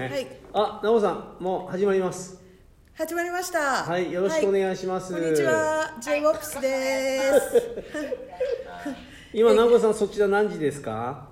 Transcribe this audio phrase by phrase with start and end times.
[0.00, 0.08] ね。
[0.08, 2.40] はいあ、なおさん、もう始まります。
[2.94, 5.12] 始まりましたはい、よろしくお願いします。
[5.12, 7.68] こんにちは J ボックスです
[9.32, 11.28] 今、なおさん、そちら何時ですか？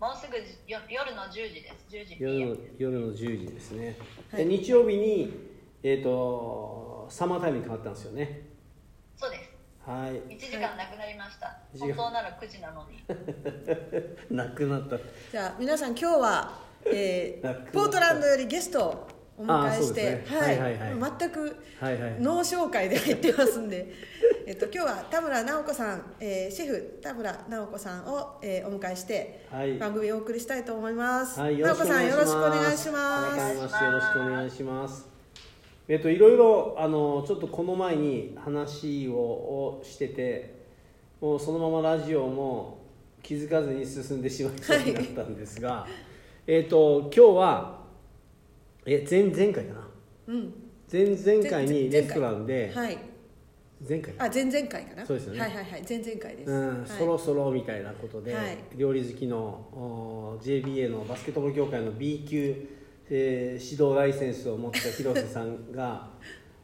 [0.00, 0.36] もうすぐ
[0.70, 1.86] よ夜の10時です。
[1.90, 3.96] 10時夜の、夜の10時ですね。
[4.30, 5.32] はいで日曜日に、
[5.82, 8.47] えっ、と、サマータイムに変わったんですよね。
[9.88, 10.34] はい。
[10.34, 11.56] 1時間なくなりました。
[11.80, 13.02] 本当なら9時なのに。
[14.36, 14.98] なくなった。
[15.32, 22.20] じゃあ皆さん今日は、えー、ポートランドよりゲストをお迎えして、ねはいはいはい全くはいはい。
[22.20, 23.90] 脳紹介で入ってますんで
[24.46, 29.78] えっと今日は田村直子さん、えー、シェフ田村直子さんを、えー、お迎えしてはい。
[29.78, 35.17] 番組をお送りしたいと思います、はい、直子さんよろしくお願いし改ますよろしくお願いします。
[35.88, 40.54] えっといろいろあのちょっとこの前に話ををしてて、
[41.20, 42.78] もうそのままラジオも
[43.22, 45.86] 気づかずに進んでしまいそうになったんですが、
[46.46, 47.78] えっと今日は
[48.84, 49.88] え前前回かな？
[50.28, 50.54] うん。
[50.90, 52.98] 前々回に前レストランではい。
[53.88, 54.14] 前回？
[54.18, 55.06] あ前々回かな？
[55.06, 55.40] そうですよね。
[55.40, 55.84] はいはいはい。
[55.88, 56.88] 前々回です、うん、はい。
[56.88, 58.58] そろそろみたいなことで、はい。
[58.76, 62.54] 料理好きのお JBA のバスケットボール協会の B 級、
[63.10, 66.10] えー指導ライセンスを持った広瀬さんが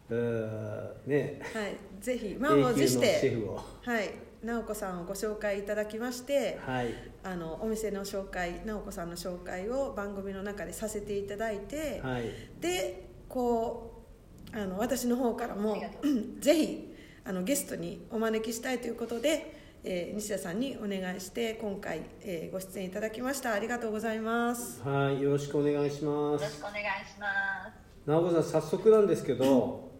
[1.06, 3.60] ねはい、ぜひ満を級のシ持してェフを。
[3.82, 4.10] はい
[4.44, 6.88] 直子さんをご紹介いただきましてはい。
[7.22, 12.24] あのお店の紹介直子さんの紹介を番組の中でさせていただいて、はい。
[12.60, 14.04] でこ
[14.52, 15.82] うあの私の方からも
[16.40, 23.52] ぜひあのゲストにお招きしたいということで、えー西田さんにお願いして今回、えーご出演いただきました。
[23.52, 24.82] ありがとうございます。
[24.82, 26.42] はいよろしくお願いします。
[26.42, 27.26] よろしくお願いしま
[27.70, 28.08] す。
[28.08, 29.90] 直子さん早速なんですけど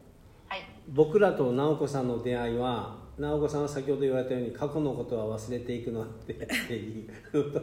[0.48, 0.60] はい。
[0.88, 7.62] 僕らと直子さんの出会いは直子さんは先ほど言われたように過去のことは忘れていくのって っていう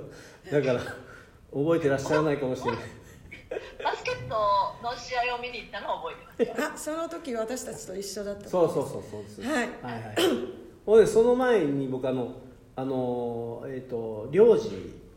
[0.51, 0.79] だから
[1.51, 2.81] 覚えてらっしゃらないかもしれない。
[3.83, 4.35] バスケット
[4.83, 6.61] の試合を見に行ったのを覚えてます。
[6.61, 6.67] よ。
[6.73, 8.47] あその時私たちと一緒だった。
[8.47, 9.41] そうそうそうそうです。
[9.41, 12.33] はいはいはいほんでその前に僕あの
[12.75, 14.69] あのえっ、と領事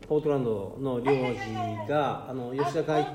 [0.07, 3.05] ポートランドの領事があの吉田会。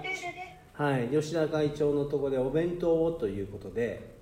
[0.72, 4.18] はい吉田会長のところでお弁当をということで。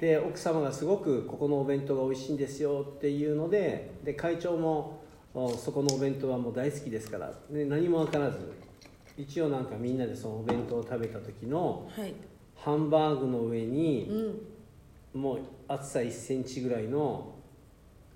[0.00, 5.00] で奥様がすごくここのお弁当が美味しいんですよっていうのでで会長も
[5.34, 8.38] おそこのお弁当はもう大好きですからで何も分からず
[9.16, 12.14] 一応なんかみんなでそのお弁当を食べた時のはい
[12.54, 14.40] ハンバーグの上にうん
[15.14, 17.34] もう厚さ1センチぐらいの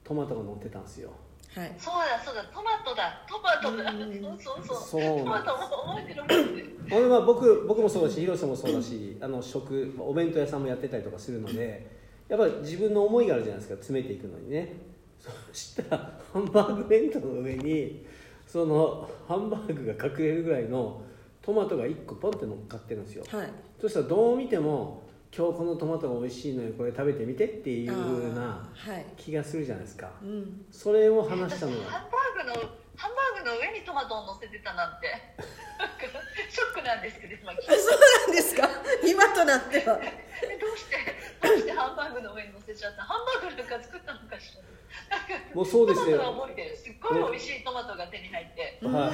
[0.04, 1.10] トマトが乗ってたんですよ。
[1.54, 1.72] はい。
[1.78, 3.24] そうだそうだトマトだ。
[3.28, 3.90] トマトだ。
[3.90, 4.38] うん。
[4.38, 5.02] そうそうそう。
[5.02, 5.62] そうトマトも
[5.94, 6.76] 覚えてる覚えてる。
[6.90, 11.90] ほんでまあ僕僕もそうだし広瀬もそうだしあの食お弁当屋さんもやってたりとかするので
[12.28, 14.72] やっぱり自分の思いがあるじゃないですか詰めていくのにね。
[15.18, 18.04] そしたらハンバーグ弁当の上に
[18.46, 21.02] そのハンバーグが隠れるぐらいの
[21.40, 23.24] トマトが1個ポンって乗っかってるんですよ。
[23.28, 23.48] はい。
[23.80, 25.01] そしたらどう見ても
[25.34, 29.06] 今日このトマトが美味しいのよこれ食べてみてっていう風なあーはい。
[29.16, 30.10] 気がするじゃないですか。
[30.22, 30.66] うん。
[30.70, 35.08] それを話したのが私ハンバーグのハンバーグの上にトマトを乗せてたなんて。
[36.52, 37.72] ショックなんですけど今聞いて。
[37.72, 38.68] あそうなんですか？
[39.08, 39.98] 今となっては。
[40.44, 40.96] えどうして
[41.40, 43.02] どうしてハンバーグの上に乗せちゃった？
[43.02, 45.38] ハンバーグなんか作ったのかしら？
[45.54, 48.76] もうそうですねトマトが覚えてるすっごい美味しいトマトが手に入って。
[48.82, 49.08] この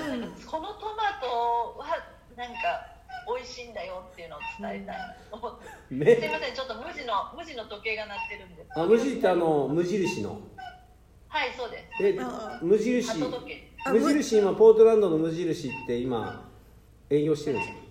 [0.75, 1.87] トマトは
[2.37, 4.97] なんか美味しいんだよっていうのを伝えたい。
[4.97, 8.69] なと思って、すいねませんちょっと無地の無地の時計が鳴ってるんです。
[8.75, 10.41] あ無印ってあの無印の。
[11.29, 12.05] はいそうです。
[12.05, 13.07] えあ無印。
[13.87, 16.51] 無印今ポートランドの無印って今
[17.09, 17.88] 営業してるんですはい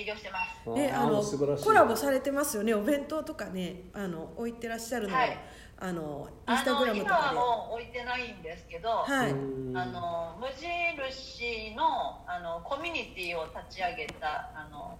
[0.00, 0.64] 営業してます。
[0.64, 2.74] かね、あのコラボされてますよね。
[2.74, 5.38] お弁当とかねあの置いてらっしゃるのを、はい。
[5.82, 9.30] あのインあスタグラの今はムとかもう置いてないんですけど、ではい。
[9.32, 9.34] う
[9.72, 14.98] んあの無印のあのコミュニティを立ち上げたあの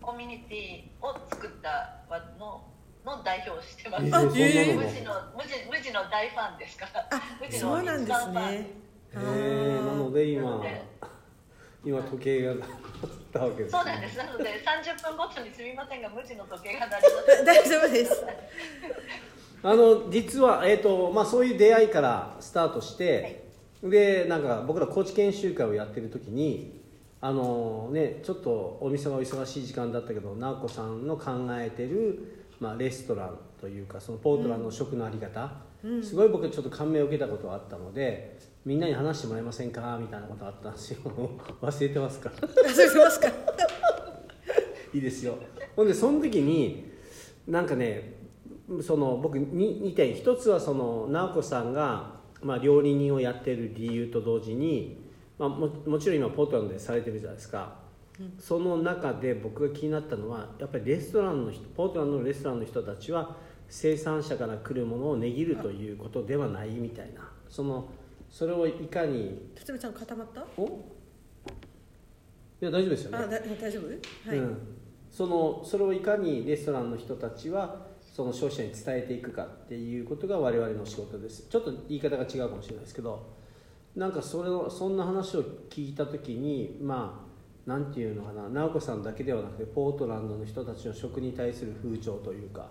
[0.00, 1.68] コミュニティを作った
[2.08, 2.62] わの
[3.04, 4.04] の代表をしてます。
[4.04, 7.08] えー無地の無地無地の大ファンですから。
[7.10, 8.66] あ無地のそうなんですね。
[9.12, 10.62] えー、なので今
[11.82, 12.54] 今時計が
[13.32, 14.18] たわけです、そうなんです。
[14.18, 17.44] なので30分ごとにすみませんが無地の時計が鳴ります。
[17.44, 18.24] 大丈夫です
[19.62, 23.44] あの実は、えーとまあ、そういう出会いからスタートして、
[23.82, 26.80] でなんか僕ら高知研修会をやってる時に
[27.20, 35.52] あの、ね、ちょっとお店がお忙しい時間だったけど直子さんの考えてる、まあ、レストランというかそのポートランドの食のあり方、
[36.02, 41.00] すごい僕ちょっと感銘を受けたことがあったのでみんなに話してもらえませんかみたいなことがあったんですよ。
[41.62, 42.30] 忘れてますか？
[42.40, 43.28] 忘れてますか？
[44.92, 45.36] いいですよ。
[45.76, 46.90] ほんでその時に
[47.48, 48.14] なんかね
[48.82, 55.00] その僕に2点一つはその直子さんが、まあ、料理人をやってる理由と同時に
[55.40, 57.76] まあ、ももちろん今ポートランドでされてるじゃないですか、
[58.38, 63.36] その中で僕が気になったのはやっぱりレストランの人ポートランドのレストランの人たちは
[63.70, 67.30] 生産者から来るものを値切るということではないみたいな。
[67.48, 67.88] その
[68.28, 70.44] それをいかに辰巳ちゃん固まった？
[70.56, 70.66] お？
[70.66, 70.68] い
[72.60, 74.28] や大丈夫ですよあねだ大丈夫？
[74.28, 74.58] はい、うん、
[75.10, 81.46] そのそれをいかにレストランの人たちはその消費者に伝えていくかっていうことが我々の仕事です。
[81.48, 83.34] ちょっと言い方が違うかもしれないですけど
[83.96, 92.68] なんかそれをそんな話を聞いた時にまあなんていうのかな直子さんだけではなくてポートランドの人たちの食に対する風潮というか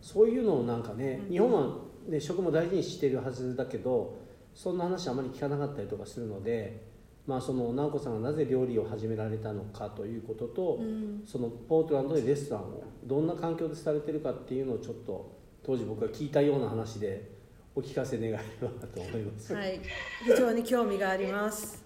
[0.00, 1.76] そういうのをなんかね、日本は、
[2.08, 4.16] ね、食も大事にしてるはずだけど
[4.54, 6.88] そんな話あまり聞かなかったりとかするので、
[7.26, 17.30] まあ、その直子さんがなぜ料理を始められたのかということと、うんそのポートランドでレストランをどんな環境でされてるかっていうのをちょっと当時僕が聞いたような話で
[17.74, 19.54] お聞かせ願えればなと思います。
[19.54, 19.80] はい、
[20.24, 21.84] 非常に興味があります。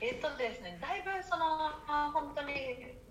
[0.00, 1.44] えっとですね、だいぶその
[1.86, 2.52] あ本当に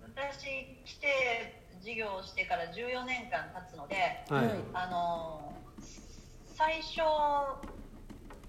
[0.02, 0.46] 私
[0.84, 3.96] 来て授業をしてから14年間経つので、
[4.28, 5.52] はい、はいあの
[6.56, 7.06] 最初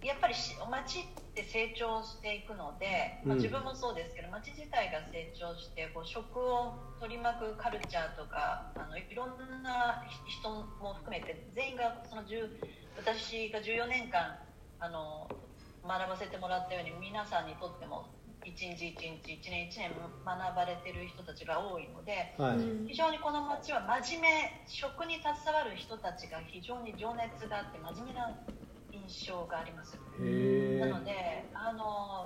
[0.01, 1.03] やっぱりし町っ
[1.35, 3.41] て成長していくので、まあうん。
[3.41, 10.49] 自分もそうですけど町自体が成長してこう食を取り巻くカルチャーとかあのいろんな人
[10.81, 12.47] も含めて全員がその10
[12.97, 14.39] 私が14年間
[14.79, 15.27] あの
[15.83, 18.07] 学ばせてもらったように皆さんにとっても
[18.45, 19.91] 一日一日一年一年
[20.25, 22.35] 学ばれてる人たちが多いので。
[22.37, 22.57] はい。
[22.57, 28.33] うん非常にこの町は真面目食に携わる人たちが非常に情熱があって真面目な
[28.91, 29.95] 印象があります。
[30.19, 31.13] へなので
[31.53, 32.25] あの、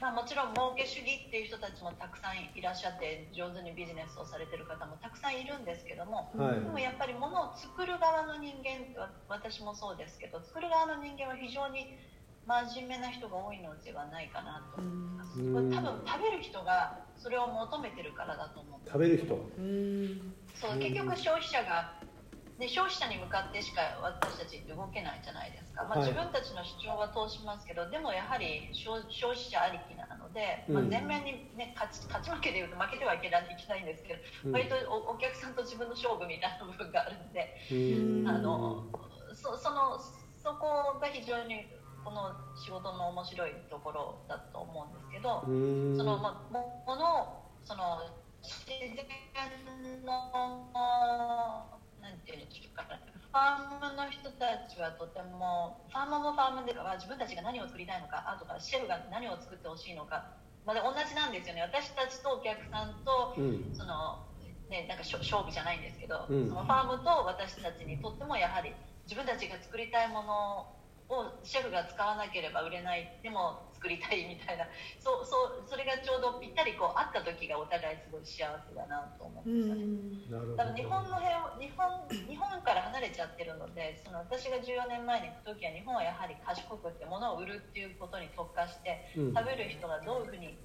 [0.00, 6.60] まあ、もちろん儲け主義っていう人たちもたくさんいらっしゃって上手にビジネスをされてる方もたくさんいるんですけどもえはい。
[6.62, 11.98] でもやっぱり物を作る側の人間わ私もそうですけど作る側の人間は非常に
[12.46, 15.40] 真面目な人が多いのではないかなと思います。
[15.40, 15.54] うん。
[15.54, 19.34] これ多分食べる人がそれを求めてるからだと思う食べる人。
[19.34, 20.34] うん。
[20.54, 22.00] そう結局消費者が
[22.58, 26.08] で消費者に向かってしか私たちって動けないじゃないですか、まあ、はい。
[26.08, 34.52] 自分たちの主張は通しますけどでもやはり消消費者ありきなので、まあうん、全面に、ね、勝ち勝ち負けでいうと負けてはいけないいけないんですけど、うん。
[34.52, 38.28] 割とおお客さんと自分の勝負みたいな部分があるので、うん。
[38.28, 38.86] あの
[39.34, 39.98] そその
[40.38, 41.66] そこが非常に
[42.04, 45.42] この仕事の面白いところだと思うんですけど。
[45.46, 45.96] うん。
[45.96, 48.04] そのまあもものをその
[48.44, 48.92] 自然
[50.04, 50.12] の
[52.00, 60.28] なんていうんでしょうかファームの人たちはとてもファームもファームでは自分たちが何を作りたいのかあとからシェフが何を作ってほしいのか
[60.64, 61.62] まだ同じなんですよね。
[61.62, 63.72] 私たちとお客さんとうん。
[63.72, 64.20] その
[64.68, 66.48] ねなんか勝負じゃないんですけど、うん。
[66.48, 68.72] そのファームと私たちにとってもやはり
[69.04, 70.66] 自分たちが作りたいもの
[71.08, 74.64] をシェフが使わなければ売れないでも作りたいみたいな。
[74.98, 80.16] そうそうそれがちょうどぴったりこう会った時がお互いすごい幸せだなと思ううん。
[80.16, 80.56] ですよね。
[80.56, 89.34] 多分日本の辺を日本日本から離れちゃってるのでその私が14年前に行く時は日本はやはり賢くって物を売るっていうことに特化してうん。
[89.34, 90.56] 食べる人がどういうふうに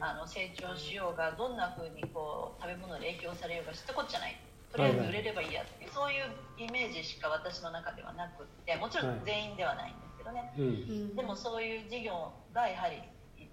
[0.00, 4.36] あの成長しようがどんなふうにこう食べ物で影響されようが知ったことじゃない
[4.72, 6.24] とりあえず売れればいいやっていう、そういう
[6.58, 10.64] イメージしか私の中ではなくってもちろん全員ではないんですけどね、うん。
[10.64, 11.16] うん。
[11.16, 13.02] でもそういう事業がやはり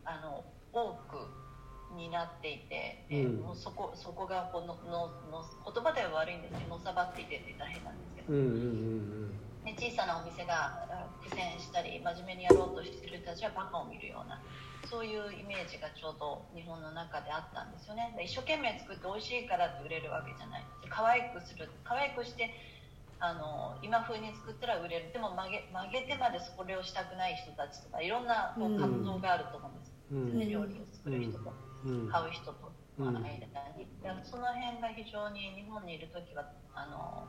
[0.05, 3.41] あの多くになっていて、えうん。
[3.41, 8.49] もうそこそこがこののの言葉では悪いんですけどのさばっていてって言ったら変なんですけど、うんうんう
[9.27, 14.41] んね、小さなお店があ苦戦したり真面目にやろうとしている人たちはバカを見るような
[14.91, 18.13] そういうイメージがちょうど日本の中であったんですよね。
[18.17, 20.65] で一生懸命作って美味しいからって売れるわけじゃない。
[20.91, 22.51] 可愛くする可愛くして
[23.23, 25.13] あの今風に作ったら売れる。
[25.15, 28.77] でも曲げ曲げてまでそれをしたくない人たちとかいろんなこううん。
[28.77, 30.37] 葛藤があると思うんです、うん。
[30.37, 31.53] ね料理を作る人と
[31.87, 32.11] うん。
[32.11, 33.13] 買う人とうん。
[33.13, 33.47] の間
[33.79, 33.87] に、
[34.27, 37.25] その辺が非常に日本にいる時はあの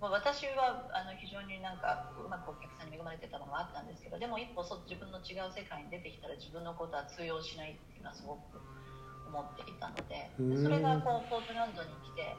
[0.00, 8.60] まあ私はあの非常になんかうまくお客さんに恵まれてたのもあったんですけどでも一歩そ自分の違う世界に出てきたら自分のことは通用しないっていうのはすごく
[9.28, 12.36] 思っていたのででそれがこうポートランドに来て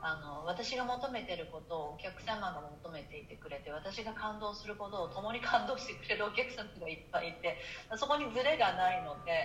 [0.00, 7.58] あの私が求めてることをお客様が求めていてくれて私が感動することを共に感動してくれる お客様がいっぱいいて
[7.96, 9.32] そこにズレがないので。
[9.32, 9.44] へ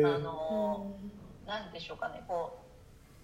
[0.00, 0.94] えあの
[1.50, 2.69] なんでしょうかねこう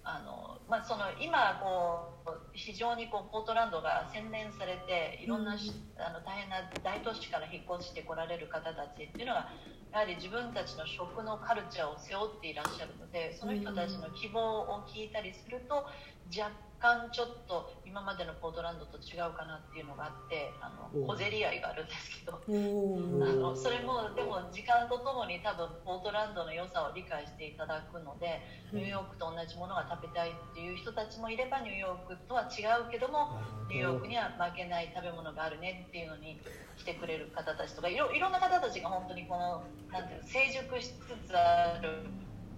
[0.07, 9.51] あの、まあ、その今こう非常にこうポートランドが洗練されていろんなし、あの大変な大都市から引っ越してこられる方たちっていうのは
[9.91, 15.85] やはり自分たちの食のカルチャーを背負っていらっしゃるのでその人たちの希望を聞いたりすると
[16.31, 22.37] 若干ちょっと今までのポートランドと違うかなっていうのがあってあの小競り合いがあるんですけど。
[22.47, 28.41] お あーのそれもでも時間とともに多分ポートランドの良さを理解していただくので
[28.71, 36.39] ニューヨークと同じものが食べたいっていう人たちもいればニューヨークとは違うけどもニューヨークには負けない食べ物があるねっていうのに
[36.77, 42.05] 来てくれる方たちとかいろいろんな方たちが本当にこのなんていうの成熟しつつある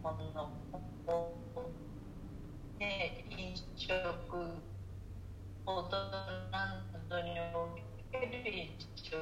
[0.04, 0.52] もの。
[1.08, 1.34] を、
[2.80, 3.92] ね、飲食
[5.66, 5.98] ポート
[6.50, 7.76] ランドにお
[8.10, 9.18] ける飲食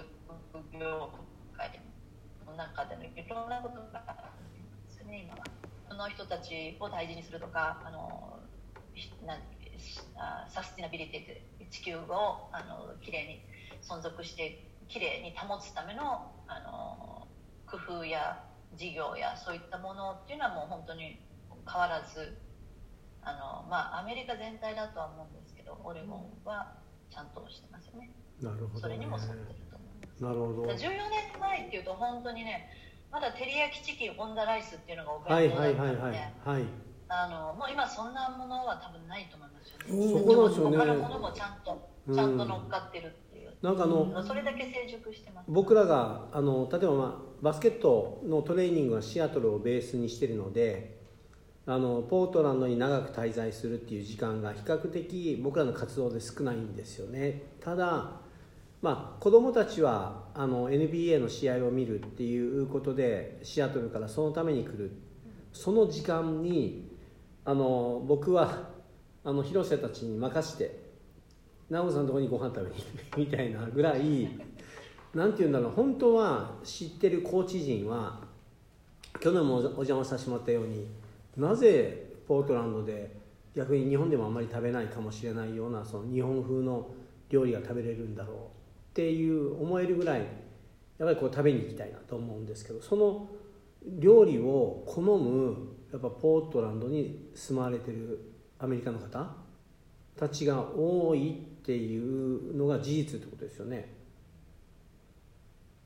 [0.79, 1.09] 業
[1.57, 1.81] 界
[2.45, 5.43] の中でのいろんなことがあるんですね今は。
[5.89, 8.39] その人たちを大事にするとかあの
[9.25, 9.33] な
[10.17, 13.41] あサスティナビリティって地球をあのきれいに
[13.81, 17.27] 存続してきれいに保つためのあの
[17.65, 18.43] 工夫や
[18.75, 21.19] 事業やそういったものっていうのはもう本当に
[21.65, 22.37] 変わらず
[23.21, 26.75] あの、まあ、アメリカ全体だとは思うんですけどオレゴンは
[27.09, 28.11] ちゃんとしてますよね。
[28.41, 30.23] なるほど、ね、それにも沿ってると思います。
[30.23, 30.63] なるほど。
[30.63, 32.69] 14年前っていうと本当にね
[33.11, 36.11] まだ照り焼きチキンオン・ザ・ライスっていうのがおはい弁当だったはいはい
[36.45, 36.63] はい。
[37.09, 40.77] あのもう今そんなものは多分ないと思いますようんねそこですよね。
[40.77, 42.15] 他のものもちゃんとうん。
[42.15, 45.45] ちゃんと乗っかってるっていう、なんかあのそれだけ成熟してます。
[45.49, 50.97] 僕らがあの例えば、まあ、バスケットのトレーニングはシアトルをベースにしているので
[51.69, 57.43] あのポートランドに長く滞在するっていう時間が比較的僕らの活動で少ないんですよね。
[57.59, 58.11] ただ、
[58.81, 64.91] まあ、子供たちはあの NBA の試合を見るっていうことでシアトルからそのために来る。
[65.51, 66.89] その時間に
[67.43, 68.69] あの僕は
[69.25, 70.87] あの広瀬たちに任して
[71.69, 74.29] 直子さんのとこにご飯食べに行く みたいなぐらい
[75.13, 78.21] なんて言うんだろう本当は知ってるコーチ陣は
[79.19, 80.87] 去年もお邪魔させてもらったように
[81.37, 83.15] なぜポートランドで
[83.55, 86.89] 逆に日本でもあんまり食べないかもしれないようなその日本風の
[87.29, 88.39] 料理が食べれるんだろうっ
[88.93, 90.27] ていう思えるぐらいやっ
[90.99, 93.29] ぱりこう食べに行きたいなと思うんですけどその
[93.99, 99.35] 料理を好むやっぱポートランドに住まわれてるアメリカの方
[100.17, 103.96] たちが多いっていうのが事実ってことですよね。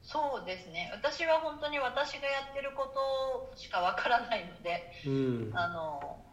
[0.03, 0.91] そうですね。
[0.93, 6.25] 私は本当に私がやってることしかわからないのでうん、あの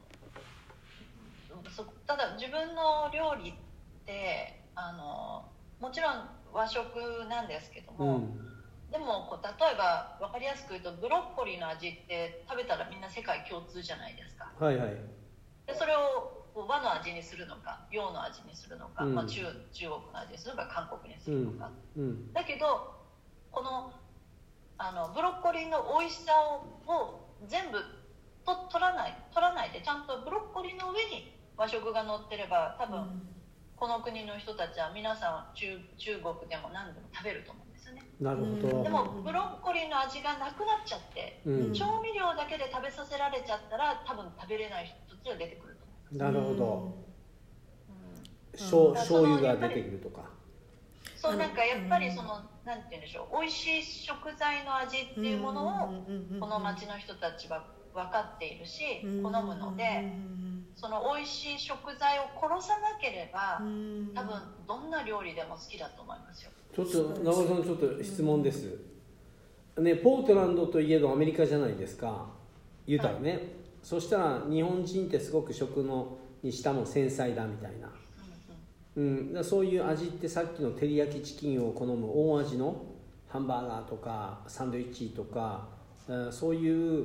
[1.70, 3.54] そただ自分の料理っ
[4.04, 5.44] てあの
[5.80, 6.88] もちろん和食
[7.28, 8.48] なんですけども、うん。
[8.90, 14.50] でもこう例えば分かりやすく言うとブロッコリーの味って食べたらみんな世界共通じゃないですか。
[14.58, 14.96] はいはい。
[15.66, 19.14] でそれをこう和の味にするのか洋の味にするのか、うん。
[19.14, 22.32] まあ、中中国の味にするのか韓国にするのか、うん。
[22.32, 22.97] だけど
[23.58, 23.90] この
[24.78, 27.82] あのブロッコリーの美味しさをを全部
[28.46, 33.18] と取らない取らないでちゃんとブロッコリーの上に和食が乗ってれば多分、
[33.74, 38.06] この国の人たちは皆さん中中国でも何でも食べると思うんですよね。
[38.22, 45.82] なるほど、でもブロッコリーの味がなくなっちゃってうん、調味料だけで食べさせられちゃったら多分食べれない人たちが出てくると
[46.14, 46.94] 思なるほど。
[47.90, 48.54] う、うん。
[48.54, 48.94] 醤うん。
[48.94, 50.37] 醤油が出てくるとか
[51.20, 56.04] そうなんかやっぱりそのなんて言うんでしょう美味しい食材の味っていうものを
[56.38, 60.12] この町の人たちは分かっているし好むので
[60.76, 63.60] その美味しい食材を殺さなければ
[64.14, 66.50] 多分どんな料理でも好きだと思いますよ。
[66.72, 68.78] ちょっと長尾さんちょっと質問です、
[69.78, 72.26] ねポートランドといえどアメリカじゃないですか。
[72.86, 73.40] 言うたらね、
[73.82, 77.90] そしたら日本人ってすごく食のにしたも繊細だみたいな、
[78.96, 82.84] うん、そういう味ってさっきの照り焼きチキンを好む大味の
[83.28, 85.68] ハンバーガーとかサンドイッチとか、
[86.08, 87.04] うんそういう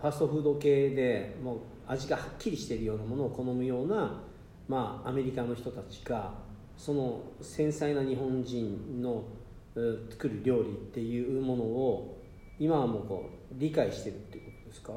[0.00, 4.20] ファストフード系でもう味がはっきりしているようなものを好むような、
[4.66, 6.32] まあ、アメリカの人たちが
[6.76, 9.24] その繊細な日本人の
[9.74, 12.18] うん作る料理っていうものを
[12.58, 14.92] 今はもうこう理解してるっていうことですか？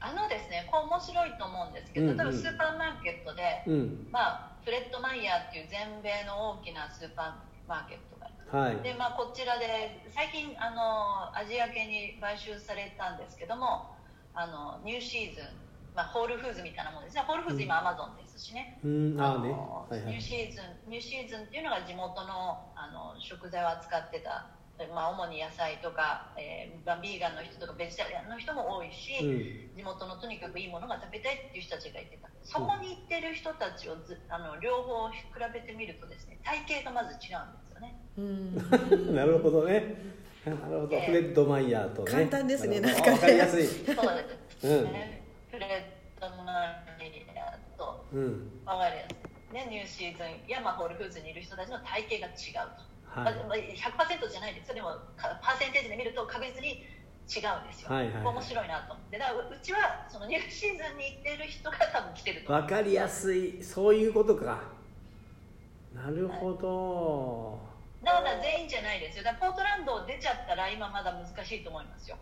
[0.00, 2.16] あのですねこれ面白いと思うんですけどうんうん。
[2.18, 4.06] 例えばスーパーマーケットで、うん。
[4.10, 8.82] まあ、フレッドマイヤーっていう全米の大きなスーパーマーケットがありますはい。
[8.82, 13.90] で、まあ、こちらで最近あのアジア系に買収されたんですけども
[14.34, 15.44] あのニューシーズン、
[15.94, 17.22] まあ、ホールフーズみたいなものですね。
[17.26, 19.20] ホールフーズ今アマゾンですしね、うん。
[19.20, 19.48] ああね。
[19.48, 20.14] のはいはい。
[20.14, 24.46] ニューシーズンニューシーズンっていうのが地元のあの食材を扱ってた、
[24.94, 29.76] まあ、主に野菜とか、えーまあ、ビーガンの人とかベジタリアンの人も多いし、うん。
[29.76, 32.28] 地元のとにかくいいものが食べたいっていう人たちがいてた。
[32.42, 35.16] そこに行ってる人たちをずあの両方比
[35.54, 37.94] べてみるとですね体型がまず違うんですよね。
[38.18, 39.14] うん。
[39.14, 39.94] なるほどね。
[40.44, 42.10] なるほど、ええフレッド・マイヤーとね。
[42.10, 43.12] 簡単ですねなんかね。
[43.12, 43.64] わかりやすい。
[43.64, 43.92] そうで
[44.60, 44.86] すう
[45.50, 46.52] フレッドマ
[47.00, 48.50] イヤーとうん。
[48.64, 49.14] わかりやす
[49.52, 53.34] い、ね、ニューシーズンや、まあ、ホールフーズにいる人たちの体型が違うと、はい。
[53.36, 54.74] まあまあ100%じゃないですよ。
[54.74, 56.84] でもかパーセンテージで見ると確実に
[57.28, 58.34] 違うんですよ、はいはいはい。
[58.34, 58.94] 面白いなと。
[58.94, 62.48] 思ってだからううちはそのニューシーズンに行ってる人が多分来てると。
[62.52, 63.62] 思うわかりやすい。
[63.62, 64.60] そういうことか。
[65.94, 67.60] なるほど、
[68.02, 69.24] だから全員じゃないですよ。
[69.24, 72.16] だからポートランドを出ちゃったら今まだ難しいと思いますよ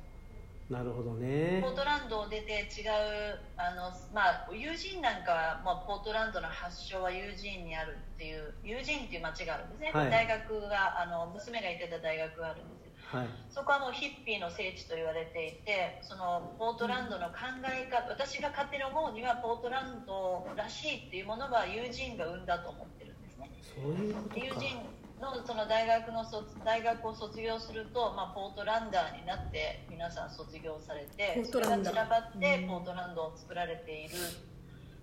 [0.71, 1.59] なるほどね。
[1.61, 10.11] ポートランドを出て違うあの、まあ、ユージーンなんかは、まあ、ポートランドの発祥はユージーンにあるっていうユージーンっていう町があるんですね、はい。
[10.11, 13.19] 大学があの娘が行ってた大学があるんですよ。
[13.19, 13.29] はい。
[13.51, 23.51] そこはもうヒッピーの聖地と言われていてそのポートランドの考え方私が勝手に思うにはポートランドらしいっていうものはユージーンが生んだと思ってるんですね。
[23.75, 24.37] そういうことか。
[24.39, 24.79] 友人
[25.21, 32.69] のその大学の卒大学を卒業すると、まあ、ポートランダーになって皆さん卒業されてそれが散らばってうん。
[32.69, 34.17] ポートランドを作られている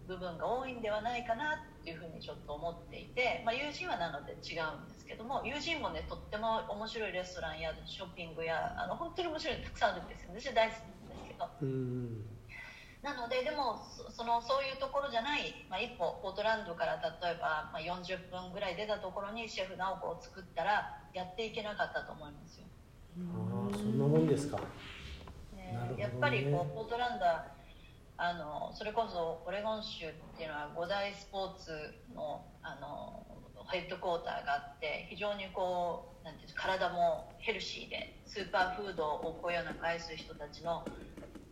[0.08, 11.46] 部分が多いんではないかなっていうふうにちょっと思っていて、まあ、友人はなので違うんですけども友人もねとっても面白いレストランやショッピングやあの本当に面白いのたくさんあるんですよ私は大好きなんですけど。
[11.62, 12.37] うん
[13.08, 22.68] なのででもそそのそういうところじゃない、まあ、一歩ポートランドから例えば、まあ、40分ぐらい出たところにシェフ直子を作ったらやっていけなかったと思いますよ、
[23.32, 24.58] ああそんなもんですか。
[24.58, 24.68] ね
[25.56, 25.96] ね。
[25.98, 27.48] やっぱりこうポートランドは
[28.18, 31.72] あのそれこそオレゴン州っていうのは五大スポーツ
[32.14, 33.24] のあの
[33.70, 40.84] ヘッドクォーターがあって非常にこうなんていう体もヘルシーでスーパーフードをこよなく愛する人たちの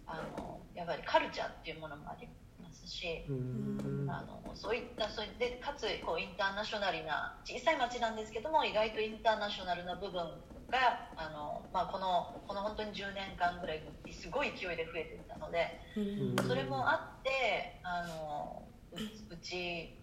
[0.07, 2.27] あのやっぱりカルチャーっていうものもあり
[2.61, 10.13] ますし、うんあのそういったそれでかつこうインターナショナルな小さい町なんですけども意外とインターナショナルな部分
[10.69, 19.97] があの、まあ、このこの本当に10年間ぐらいすごい勢いで増えていったのでうんそれもあってあのううち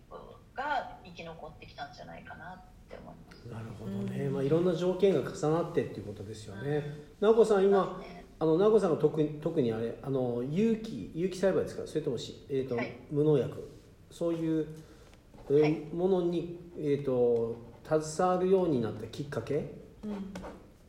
[0.54, 3.44] が生き残ってきたんじゃないかなって思います。
[3.48, 6.76] なるほどね、まあ、いろんな条件が重なってっていうことですよね
[7.20, 11.86] うん直子さん今ねあの直子さんが特に特にあれあの有機有機栽培ですか？
[11.86, 12.92] それともし、えーとはい。
[13.08, 13.70] 無農薬？
[14.10, 14.66] そういう、
[15.48, 15.72] えーはい。
[15.94, 19.58] ものに、えー、と携わるようになったきっかけ？
[19.58, 19.62] っ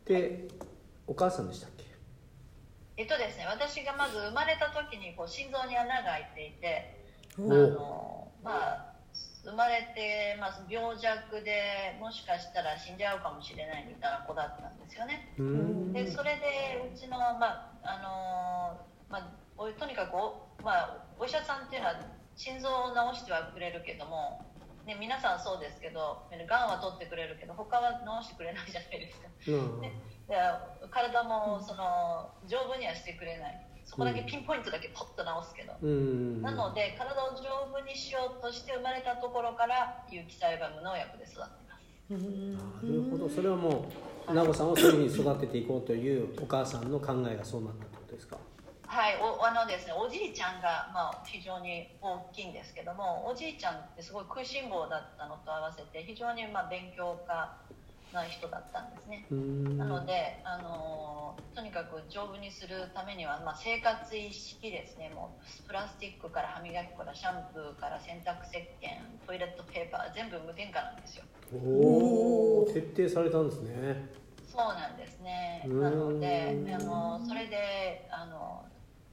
[0.04, 0.48] て
[1.06, 1.84] お母さんでしたっけ？
[2.98, 6.98] えっとですね、私がまず生まれた時にこう心臓に穴が開いていて
[7.38, 8.93] あおの、まあ、
[9.44, 15.36] 生まれて、まあ、病弱でもしかしたら死んじゃうかもしれないみたいな子だったんですよね。
[15.92, 18.80] でそれでうちの,、まああの
[19.10, 21.96] まあ、おとにかくお,、まあ、お医者さんっていうのは
[22.36, 24.42] 心臓を治してはくれるけども、
[24.86, 29.28] ね、皆さんそうですけどがんは取ってくれるけど他は治してくれないじゃないですか。
[29.48, 29.92] うんね
[30.28, 30.36] で
[30.90, 36.42] 体もその丈夫にはしてくれないそこだけピンポイントだけポッと治すけど、うん。
[36.42, 42.14] なので体を丈夫にしようとして生まれたところから有機栽培無農薬で育ってます。
[42.14, 43.30] なるほど。
[43.30, 43.92] それはも
[44.28, 48.38] う直子さんをそういうふうに育てていこうというお母さんの考えがそうなったってことですか？
[48.88, 49.16] はい。
[49.22, 57.58] おあのですねおじいちゃんが、まあ、非常に大きいんですけどもおじいちゃんってすごい食いしん坊だったのと合わせて非常にまあ勉強家
[58.14, 59.26] な人だったんですね。
[59.78, 65.12] なので、あのとにかく丈夫にするためには、まあ、生活意識ですね。
[65.14, 71.24] もうプラスチックから歯磨きからシャンプーから洗濯石鹸トイレットペーパー全部無添加なんですよ。
[71.54, 74.10] おお徹底されたんですね。
[74.46, 75.64] そうなんですね。
[75.66, 78.66] なのであのそれであの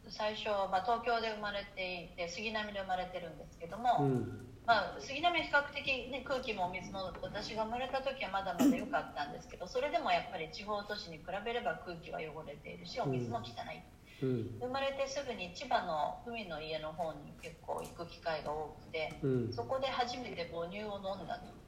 [0.08, 13.82] 最初、まあ、東京で生まれていて杉並で生まれてるんですけども、うんまあ、杉並は比較的、ね、空気もお水も私が生まれた時はまだまだ良かったんですけどそれでもやっぱり地方都市に比べれば空気は汚れているしお水も汚い、
[14.22, 14.58] うん。
[14.60, 19.52] 生まれてすぐに千葉の海の家の方に結構行く機会が多くてうん。
[19.52, 21.60] そこで初めて母乳を飲んだと。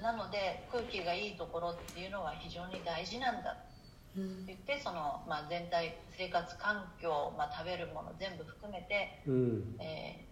[0.00, 3.50] なので空気がいいところっていうのは非常に大事なんだ。
[3.50, 9.76] って言ってその、まあ、全体生活環境、まあ、食べるもの全部含めて、うん。
[9.80, 10.27] えー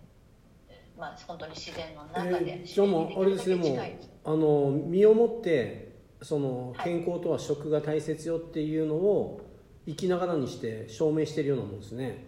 [0.99, 3.79] まあ、本当に自然の中で、えーじゃあもうあれですねもう
[4.25, 5.87] あの身をもって
[6.23, 6.85] そのはい。
[6.85, 9.41] 健康とは食が大切よっていうのを
[9.87, 12.25] 生きながらにして証明してるようなもんですね、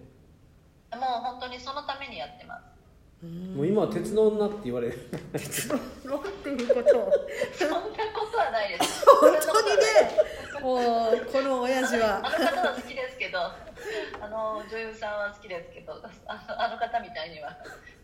[0.92, 2.78] もう本当にそのためにやってます。
[3.26, 5.08] もう今は鉄道になって言われる。
[5.12, 6.98] なんていうこと。
[7.00, 7.12] を
[7.52, 7.78] そんな
[8.14, 9.04] ことはないです。
[9.20, 10.62] 本当にね。
[10.62, 12.18] もうこの親父は。
[12.24, 15.94] あの方は好きですけどあの女優さんは好きですけど
[16.26, 17.56] あのあの方みたいには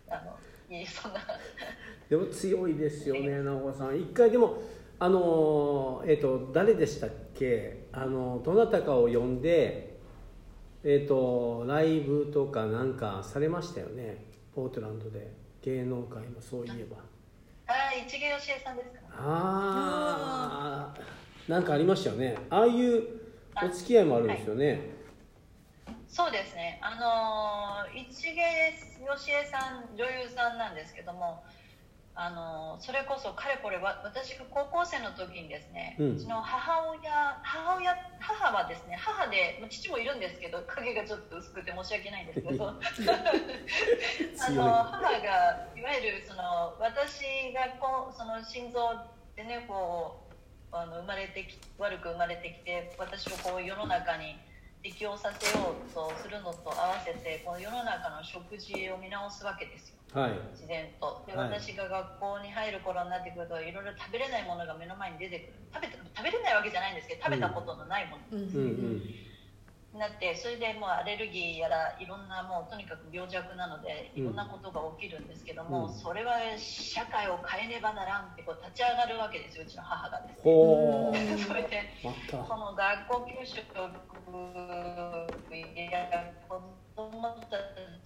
[0.08, 0.36] あの
[0.70, 1.20] いいそんな。
[2.08, 3.98] でも強いですよね直子さん。
[4.00, 4.58] 一回でも
[4.98, 7.86] あのえっ、と誰でしたっけ？
[7.92, 9.96] あのどなたかを呼んで
[10.82, 14.24] えっ、とライブとかなんかされましたよね？
[14.54, 15.32] ポートランドで。
[15.62, 16.98] 芸能界のそういえば。
[17.66, 18.98] ああ一芸よしえさんですか？
[19.16, 22.36] ああなんかありましたよね。
[22.50, 23.02] ああいう
[23.64, 24.90] お付き合いもあるんですよね、
[26.14, 26.78] そうですね。
[26.80, 28.38] あのー一芸
[29.02, 31.42] よしえさん女優さんなんですけども
[32.14, 37.10] あのーそれこそかれこれわ私が高校生の時にですね、ううんちの母親
[37.42, 42.62] 母親母はですね母で父もいるんですけど影がちょっと薄くて申し訳ないんですけど。
[42.70, 45.18] あの母が
[45.74, 48.94] いわゆるその私がこうその心臓
[49.34, 54.38] でねこうあの生まれてき悪く生まれてきて私をこう世の中に
[54.84, 59.96] 適応させようとするのと合わせてこの世の中の食事を見直すわけですよ。
[60.12, 60.36] はい。
[60.52, 61.24] 自然と。
[61.26, 61.56] で、はい。
[61.56, 65.58] 私が学校に入る頃になってくるといろいろ食べれないものが目の前に出てくる。
[65.72, 68.28] 食べて食べれないわけじゃないんですけど食べたことのないもの。
[68.30, 68.38] うん。
[68.38, 69.00] うんうん。
[69.00, 69.33] に
[69.98, 75.94] なってそれでもうアレルギーやらいろんなもうとにかく病弱なのでいろんなことが起きるんですけども、うん。
[75.94, 81.38] それは社会を変えねばならんってこう立ち上がるわけですようちの母がですね。
[81.46, 83.64] それでこの学校給食
[85.90, 86.60] や子
[86.96, 87.58] 供た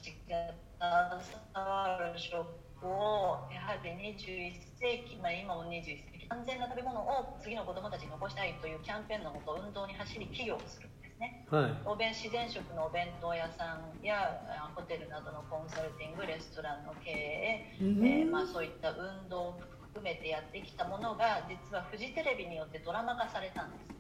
[0.03, 0.53] ちが
[0.85, 2.47] 携わる食
[2.83, 11.47] をやはり21世紀、まあ、今も21世紀安全な食べ物を次の子供たちに残したいというキャンペーンのもと運動に走り企業をするんですね。
[11.51, 11.75] はい。
[11.85, 18.07] お弁自然食のお弁当屋さんやあホテルなどのコンサルティングレストランの経営、うん。
[18.07, 19.61] えーまあ、そういった運動を
[19.93, 23.99] 含めてやってきたものが実はフジテレビによってドラマ化されたんです。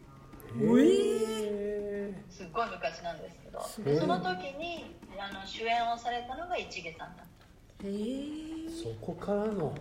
[0.61, 3.61] うへすっごい昔なんですけど。
[3.99, 7.27] その時にあの主演をされたのが市毛さんだっ
[7.81, 7.87] た。
[7.87, 7.93] へえ。
[7.93, 9.75] ーそこからの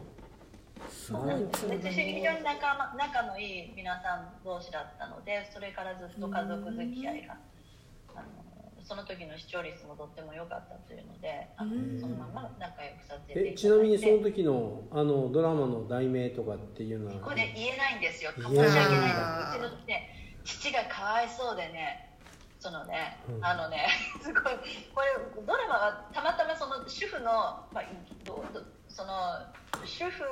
[0.89, 7.37] すごいなるつながで非り常に仲間仲のいい皆さん同士だったのでそれからずっと家族付き合いが
[8.15, 8.47] あの
[8.83, 11.99] その時の視聴率もとっても良かったというのであのうん。
[11.99, 13.49] そのまま仲良くさせていただいて。
[13.51, 17.19] えちなみにその時のあのドラマの題名とかっていうのは？
[17.19, 18.31] これ言えないんですよ。
[18.31, 18.79] 申し訳ないです。
[18.79, 22.15] うちのね父がかわいそうでね
[22.59, 23.45] そのね、うん。
[23.45, 23.87] あのね
[24.23, 24.43] すごい
[24.95, 27.83] これドラマはたまたまその主婦の、まあ、
[28.23, 28.63] どど
[28.97, 29.13] その
[29.85, 30.25] 主婦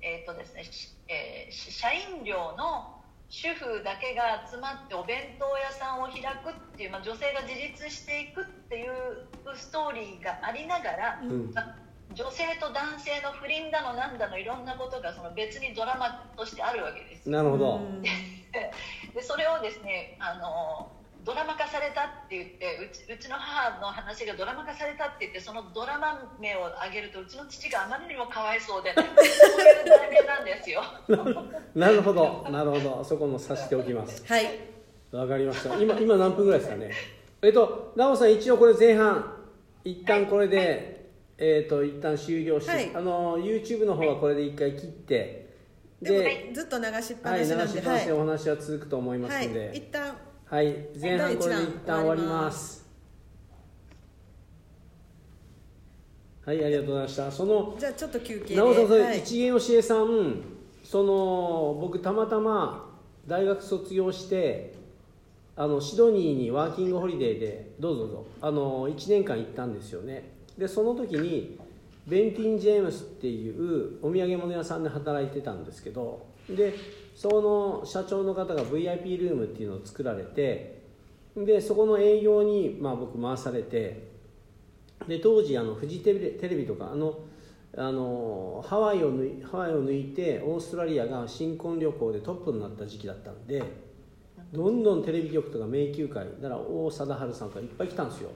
[0.00, 2.96] えっ、とですね、しえーし社員寮の
[3.28, 11.52] 主婦だけが集まってお弁当屋さんを開くっていう、まあ、女性が自立していくっていうストーリーがありながら、うん。
[11.52, 11.76] まあ
[12.14, 17.28] 女性と男性の不倫だのなんだのいろんなことがその別にドラマとしてあるわけです。
[17.28, 17.76] なるほど。
[17.76, 18.00] うん。
[18.56, 18.72] で
[19.20, 20.90] それをですねあの
[21.26, 30.82] ドラマ化されたって言ってうちうちの母の話がドラマ化されたって言ってそのドラマ名を挙げるとうちの父があまりにもかわいそうでそういう題名なんですよ。
[31.74, 32.46] なるほど。
[32.48, 33.02] なるほど。
[33.02, 34.24] そこもさしておきます。
[34.32, 34.46] はい。
[35.10, 35.74] わかりました。
[35.76, 36.92] 今今何分ぐらいですかね？
[37.42, 39.32] えっと奈緒さん一応これ前半。
[39.84, 41.06] 一旦これで、
[41.38, 42.90] えっと一旦終了して、はい。
[42.94, 45.44] あの YouTube の方はこれで一回切って。
[46.00, 49.48] でずっと流しっぱはい流なしなんでしっぱなしでお話は続くと思いますはい。
[49.48, 50.14] ので、一旦
[50.48, 52.42] はい、前半これで一旦終わりま。
[52.42, 52.86] ます
[56.44, 57.32] はい、ありがとうございました。
[57.32, 60.42] その、じゃあちょっと休憩でなおさん、それ、はい一元教えさん、
[60.84, 62.94] その、僕たまたま
[63.26, 64.76] 大学卒業して、
[65.58, 71.58] あのシドニーにワーキングホリデーでどうぞどうぞあの1年間行ったんですよねでその時に
[72.06, 76.74] ベンティン・ジェームスっていうお土産物屋さんで働いてたんですけどで
[77.16, 80.82] その社長の方が VIP ルームっていうのを作られて
[81.34, 84.10] でそこの営業に、まあ、僕回されて
[85.08, 87.18] で当時あのフジテレビテレビとかあの
[87.74, 93.62] あのハワイを抜いハワイを抜いてオーストラリアが新婚旅行でトップになった時期だったんで
[94.52, 98.30] どんどんテレビ局とか迷宮会だから王貞治さんとかいっぱい来たんですよ。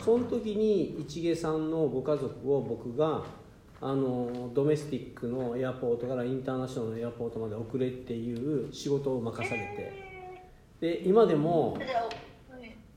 [0.00, 3.22] その時に市毛さんのご家族を僕が
[3.82, 10.12] あのドメスティックのエアポートからインターナショナルのエアポートまで送れっていう仕事を任されて。
[10.80, 11.76] で今でも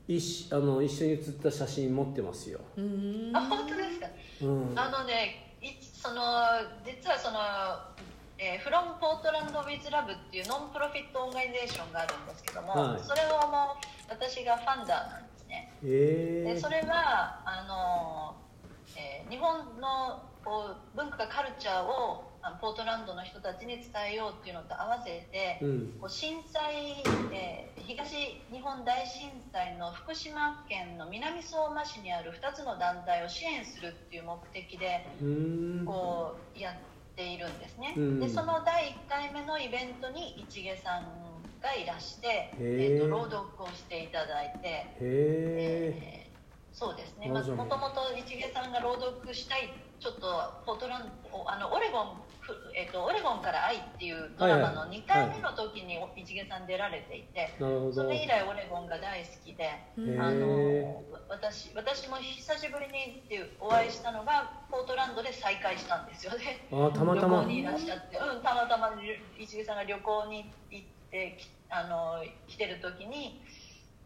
[0.08, 2.60] 一あの一緒に写った写真持ってますよ、
[3.32, 4.06] あ本当ですか？
[4.42, 6.22] うん、あのねいその
[6.84, 7.38] 実はその、
[8.38, 13.02] えー、フロムポートランド・ウィズ・ラブっていうノンプロフィットオーガニゼーションがあるんですけども、はい。
[13.02, 15.72] それをもう私がファンダーなんですね。
[15.82, 18.36] へえでそれはあの、
[18.96, 22.22] えー日本のこう文化カルチャーを
[22.60, 25.98] ポートランドの人たちに伝えようっていうのと合わせて、うん。
[26.00, 35.06] こう震災、えー東日本大震災の福島県の南相馬市にある2つの団体を支援するっていう目的で
[35.84, 36.74] こうやっ
[37.14, 38.20] ているんですね、うん。
[38.20, 41.06] でその第1回目のイベントに市毛さん
[41.62, 46.25] がいらして、えーと朗読をしていただいて、えー
[46.76, 50.28] そうですね、まあ、あじゃあもともと市毛さんが朗読したいちょっと
[50.66, 57.92] ポートランドあのオレゴン、ふえっとオレゴンから愛っていうドラマの2回目の時に市毛さん出られていて、なるほど。
[57.94, 66.68] それ以来オレゴンが大好きで、うんあへの私私も久しぶりにっていうお会いしたのがポートランドで再会したんですよね。
[66.70, 67.40] あたまたま。
[67.40, 68.92] 旅行にいらっしゃって、うん、たまたま
[69.40, 73.40] 市毛さんが旅行に行ってきあの来てる時に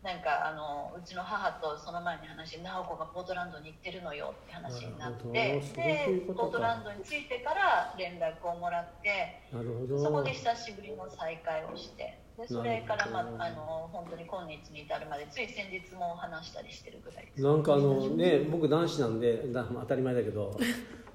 [0.03, 10.03] なんかあのうちの母とその前に話し直子がポートランドに行ってるのよって話になってでポートランドに着いてから連絡をもらってなるほど。
[10.03, 17.43] そこで久しぶりの再会をしてでそれから、まあ、あの本当に今日に至るまでつい先日も話したりしてるぐらいです。
[17.43, 20.59] なんかあのね僕男子なんでだ当たり前だけど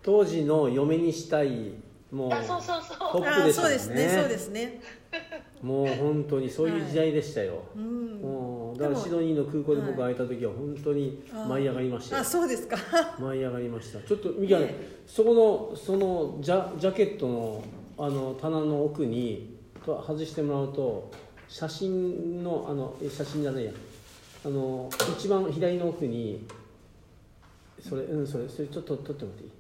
[0.03, 1.73] 当時の嫁にしたい
[2.15, 2.97] もうあそうそうそう。
[2.97, 3.75] トップあでしたもんね。
[3.75, 4.81] そうですねそうですね。
[5.61, 8.21] もう本当にそういう時代でしたよ、うん。
[8.21, 12.21] もうだからシドニーの空港で僕は会えた時は本当に舞い上がりましたよ。
[12.21, 12.77] あそうですか。
[13.19, 13.99] 舞い上がりました。
[14.07, 14.75] ちょっとミカね
[15.05, 15.33] そこ
[15.73, 17.63] のそのジャジャケットの
[17.97, 21.11] あの棚の奥にと外してもらうと
[21.47, 23.71] 写真のあのえ写真じゃないや。
[24.45, 26.45] あの一番左の奥に
[27.81, 29.51] それうんそれそれちょっと撮ってもらっていい？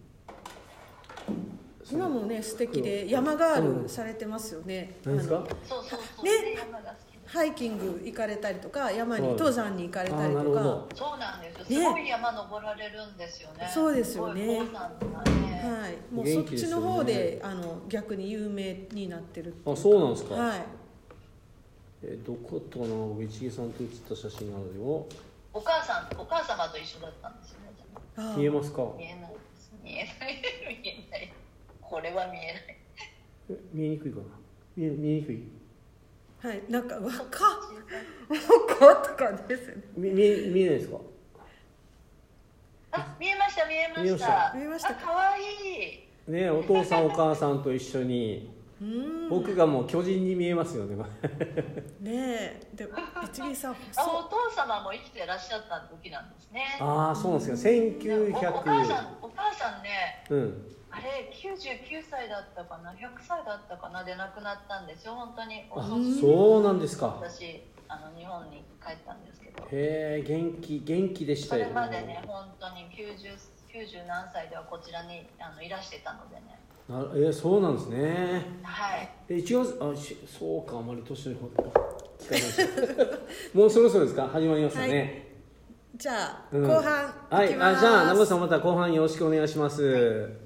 [1.91, 5.35] 今もね素敵で山ガールされてますよね、何ですか？
[5.37, 6.25] あのそうそうそう。
[6.25, 6.31] ね
[7.25, 9.31] ハイキング行かれたりとか山にはい。
[9.33, 10.89] 登山に行かれたりあーなるとかほど。
[10.93, 11.79] そうなんですよ。
[11.79, 11.85] ね。
[11.85, 13.69] すごい山登られるんですよね。
[13.73, 14.45] そうですよね。
[14.45, 14.57] ね。
[14.59, 14.63] は
[15.89, 20.61] い、もう元そっちの方であの逆に有名になってるっていあそうなんですか、はい。
[22.03, 25.07] えどこだったかな僕一木さんと写った写真があるよ
[25.51, 28.35] お母さん、お母様と一緒だったんですよね。
[28.37, 28.83] 見えますか？
[28.97, 29.71] 見えないです。
[29.83, 30.41] 見えない。
[30.83, 31.33] 見えない。
[31.89, 32.77] これは見えない。
[33.49, 34.23] え見えにくいかな？
[34.75, 35.43] 見え見えにくい？
[36.41, 37.11] はいなんか若っ
[38.29, 39.83] 若っとかですよね。
[39.95, 40.97] 見見え見えないですか？
[42.91, 43.65] あ、見えました。
[43.65, 44.21] 見えま見えまし。
[44.21, 44.53] した。
[44.55, 48.53] 見えましたあ、可愛いねお父さんお母さんと一緒に。
[49.29, 50.97] 僕がもう巨人に見えますよね。
[50.97, 51.03] ね
[52.03, 52.61] え。
[52.73, 52.85] で
[53.23, 56.77] 一木さんあ、細お父様も生きてらっしゃった時なんですね。
[56.81, 57.73] ああそうなんですよ。
[58.03, 60.25] おお母さ1900ん、お母さんね。
[60.29, 64.03] うんあれ99歳だったかな？100歳だったかな？
[64.05, 65.13] で亡くなったんですよ。
[65.15, 65.65] 本当に。
[65.75, 65.83] あ
[66.21, 67.19] そうなんですか。
[67.21, 69.61] 私あの日本に帰ったんですけど。
[69.63, 71.65] へえ元気元気でしそたよ。
[71.65, 73.35] れまでね本当に 90,
[73.69, 76.59] 90何歳ではこちらにあのいらしてたのでね。
[76.87, 78.45] なえーそうなんですね。
[78.63, 79.09] はい。
[79.27, 83.19] え1月あしそうかあまり年の方聞かない。
[83.53, 84.27] もうそろそろですか？
[84.29, 85.35] 始まりますよね、
[85.97, 86.67] じゃあ、うん。
[86.67, 87.77] 後半はいいきます。
[87.79, 89.83] あじゃあ名越さんまた後半よろしくお願いします。
[89.83, 90.05] お願い。
[90.05, 90.44] します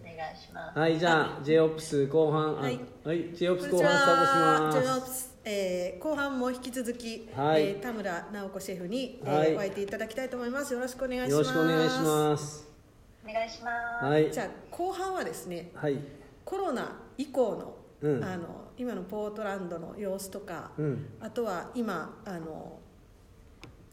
[0.75, 2.79] はい、じゃあ j オプス後半あはい。
[3.03, 7.63] はい、J オプス後半スタートしはジェノまプスえー後半も引き続き、はい。
[7.63, 9.55] えー田村直子シェフに、えーはい。
[9.55, 10.73] お会いていただきたいと思います。
[10.73, 11.33] よろしくお願いしますす。
[11.33, 12.67] よろしくお願いします。
[13.27, 14.31] お願いします、はい。
[14.31, 15.97] じゃあ後半はですねはい。
[16.45, 18.23] コロナ以降の,、うん。
[18.23, 21.05] あの今のポートランドの様子とか、うん。
[21.19, 22.79] あとは今あの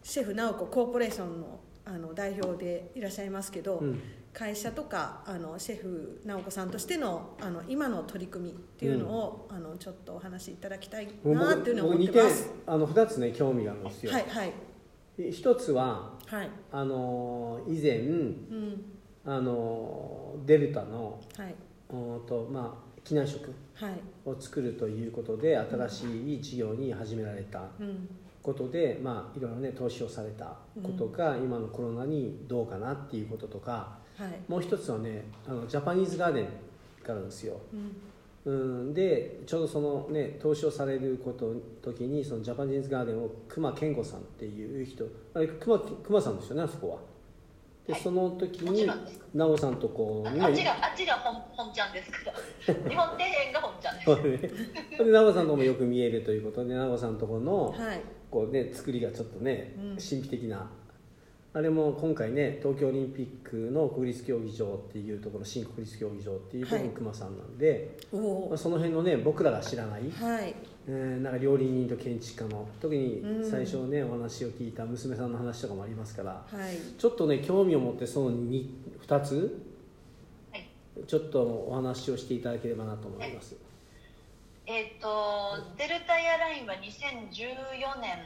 [0.02, 4.00] シェフ直子コーポレーションのあの代表でいらっしゃいますけど、うん
[4.36, 12.50] 会社とかあのシェフ直子さんとしてのあの今の取り組みっていうのを、あのちょっとお話しいただきたいなっていうのを僕2点思ってます。
[12.66, 14.52] あの2つね興味があるんですよ、はいはい。
[15.32, 16.50] 一つははい。
[16.70, 18.84] あの以前うん。
[19.24, 21.54] あのデルタのはい。
[21.88, 23.92] おとまあ機内食はい。
[24.26, 28.06] を作るということで新しい事業に始められたうん。
[28.42, 34.30] ことで、まあ、いろいろね投資をされたことが今のコロナにどうかなっていうこととかはい。
[34.48, 36.44] もう一つはねあのジャパニーズガーデン
[37.04, 38.52] があるんですよ、うん。
[38.52, 38.52] う
[38.90, 46.98] ん、でちょうどそのね投資をされること時にそのジャパニーズガーデンを熊健吾さんっていう人あれ熊熊さんですよねあそこは。
[47.86, 48.02] で、はい。
[48.02, 49.20] その時にろんです。
[49.34, 52.34] 直子さんとこうああっちがあっちが本本ちゃんですから
[52.88, 54.06] 日本庭園が本ちゃんです。
[54.06, 55.04] そうね。
[55.04, 58.00] で直子さんとこもよく見えるということで直子さんのとこのはい。
[58.30, 59.96] こうね作りがちょっとね、うん。
[59.96, 60.68] 神秘的な
[61.56, 66.88] あれも今回ね東京オリンピックの国立競技場っていうところ新国立競技場っていうところはい。
[66.90, 70.54] の熊さんなんで、おまあおその辺のね僕らが知らない、はい。
[70.86, 73.50] えーなんか料理人と建築家の特にうん。
[73.50, 76.76] 最初ね、お話を聞いた娘さんの話とかもありますからはい。
[76.98, 78.66] ちょっとね興味を持ってその 2,
[79.08, 79.58] 2つ
[80.52, 80.68] はい。
[81.06, 83.56] ちょっとお話をしていただければなと思います、
[84.66, 88.18] えっ、とデルタエアラインは2014年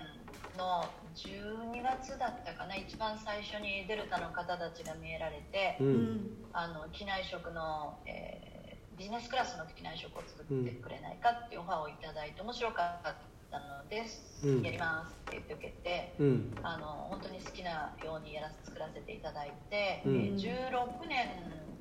[0.58, 5.92] の12月だったかな一番最初にデルタの方たちが見えられて、ううん。
[6.16, 8.60] んあの機内食の、えー
[8.96, 13.02] ビジネスクラスの機内食を作ってくれないかっていうオファーをいただいて面白かっ
[13.50, 14.62] たのです、うん。
[14.62, 16.58] やりますって言って受けてうん。
[16.62, 20.16] あの本当に好きなようにやらせ作らせていただいて、うん。
[20.16, 21.80] えー16年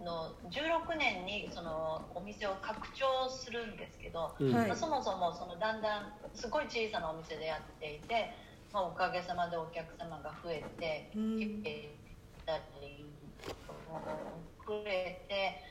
[0.00, 4.76] の16年にそのお店を拡張するんですけど、うん。
[4.76, 8.30] そもそもそのだんだんすごい小さなお店でやっていて、
[8.76, 11.38] まあ、おかげさまでお客様が増えてうん。
[11.38, 11.96] 来て
[12.44, 13.06] たり
[14.68, 15.62] 増えて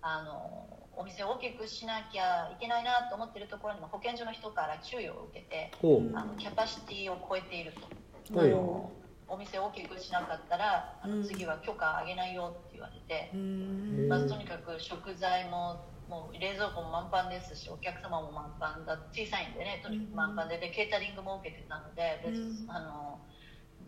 [0.00, 5.72] あのお店を大きくしなきゃいけないなと思ってるところにも保健所の人から注意を受けて
[6.14, 8.94] あのキャパシティを超えていると。
[9.26, 11.22] お店を大きくしなかったらあうん。
[11.22, 14.06] の次は許可あげないよって言われて、うん。
[14.06, 22.70] まあ、とにかく食材ももう冷蔵庫も満帆ですしお客様も満帆だ小さいんでねとにかく満帆ででケータリングも受けてたのででうん。
[22.70, 23.20] あの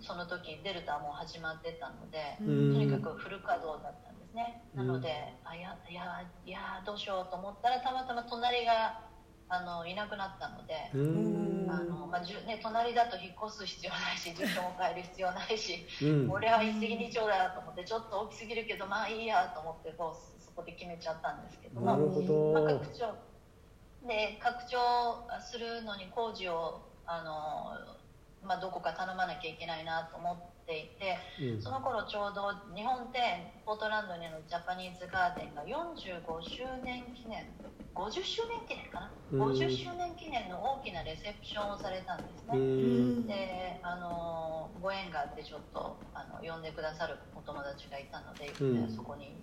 [0.01, 2.75] その時デルタも始まってたので、うん。
[2.75, 5.09] とにかくフル稼働だったんですね、なので
[5.43, 5.73] あいや
[6.45, 9.01] いやどうしようと思ったらたまたま隣が
[9.49, 10.91] あのいなくなったので。
[10.93, 11.71] ううん。
[11.71, 16.29] あのまあじゅね、隣だと引っ越す必要ないし住所も変える必要ないしうん。
[16.29, 23.15] これは一石二鳥だと思ってちょっと大きすぎるけどまあいいやと思ってこうそこで決めちゃったんですけども、ほまあ、ど拡張
[24.09, 27.77] で拡張するのに工事をあの、
[28.47, 31.63] まあ、どこか頼まなきゃいけないなと思っていてうん。
[31.63, 37.47] その頃ちょうど日本庭園ポートランドにあるジャパニーズガーデンが45周年記念
[37.95, 39.43] 50周年記念かな、うん。
[39.57, 43.27] 50周年記念の大きなレセプションをされたんですうね、ん。
[43.27, 48.95] であのご縁があってちょっとあの呼んでくださるお友達がいたので、うん。
[48.95, 49.35] そこに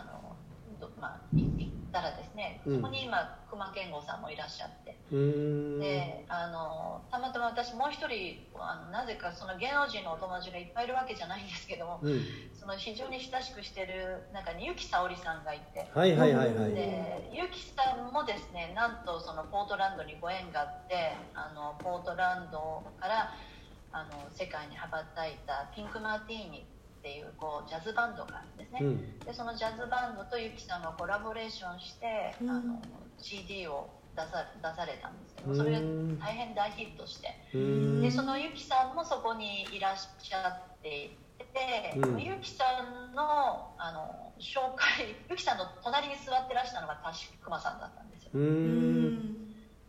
[0.00, 0.36] あの
[0.80, 2.76] どまあ、い行ったらですね、うん。
[2.76, 5.80] そこに今熊健吾さんもいらっしゃって、うん。
[5.80, 12.20] であのたまたま私もう一人あのなぜかその芸能人のお友達がいっぱいいるわけじゃないんですけどもうん。
[12.58, 15.86] その非常に親しくしてる中に結城沙織さんがいて。
[15.92, 16.72] はいはいはいはい。
[16.72, 23.34] でゆきさんもですねなんとそのポートランドにご縁があってあのポートランドから
[23.92, 26.64] あの世界に羽ばたいたピンク・マーティーニ
[27.00, 29.18] っていうこうジャズバンドがあるんですね、うん。
[29.20, 32.50] でそのジャズバンドとゆきさんがコラボレーションして、うん。
[32.50, 32.82] あの
[33.18, 37.28] CD を出さ出されたんですけどそれがうん大変大ヒットして。
[37.54, 38.02] うん。
[38.02, 42.20] でそのゆきさんもそこにいらっしゃっていて、うん。
[42.20, 48.32] ゆきさんのあの紹介 ゆきさんの隣に座ってらしたのが確か熊さんだったんですよ。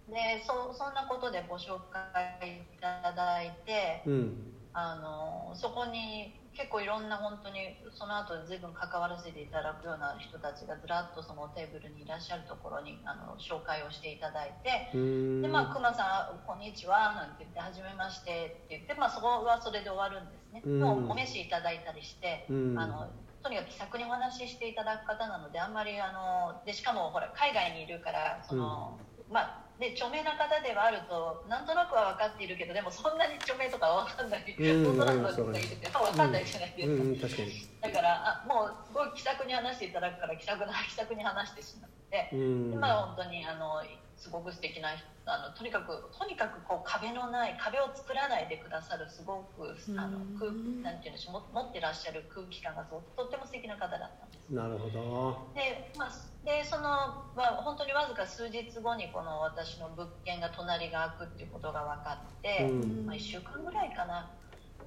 [0.08, 4.48] でそそんなことでご紹介いただいてうん。
[4.74, 15.42] あのそこに結構いろんな本当にその後随分関わらせていただくような人たちがずらっとそのテーブルにいらっしゃるところにあの紹介をしていただいてうん。
[15.42, 20.80] でまあ、熊さん、こんにちはなんて言って、はじめましてって言って、まあ、そこはそれで終わるんですね、うん。
[20.80, 22.78] もうお飯いただいたりして、うん。
[22.78, 23.08] あの
[23.44, 29.00] とにかく気さくにお話ししていただく方なので、あんまりあのでしかもほら海外にいるから、その
[29.32, 37.02] まあで著名な方ではあると、なんとなくは分かっているけど、でもそんなに著名とかは分かんない、うんポートランドにいるって分かんないじゃないですか。
[37.02, 37.50] うん確かに。
[37.82, 42.72] だからあもうすごい気さくに話していただくから気さくな気さくに話してしまって、うん。
[42.72, 43.82] でまあ本当にあの
[44.22, 44.94] すごく素敵な
[45.26, 50.54] あのとにかくとにかくこう壁のない壁を作らないでくださるすごくあのうん空
[50.86, 54.54] なんていうんでしょうも持ってらっしゃる空気感がととっても素敵な方だったんです。
[54.54, 55.50] なるほど。
[55.58, 56.12] で,、まあ、
[56.44, 63.06] でその、まあ、本当にわずか数日後にこの私の物件が隣が空くっていうことが分かって、うん。
[63.06, 64.32] まあ、1週間ぐらいかな。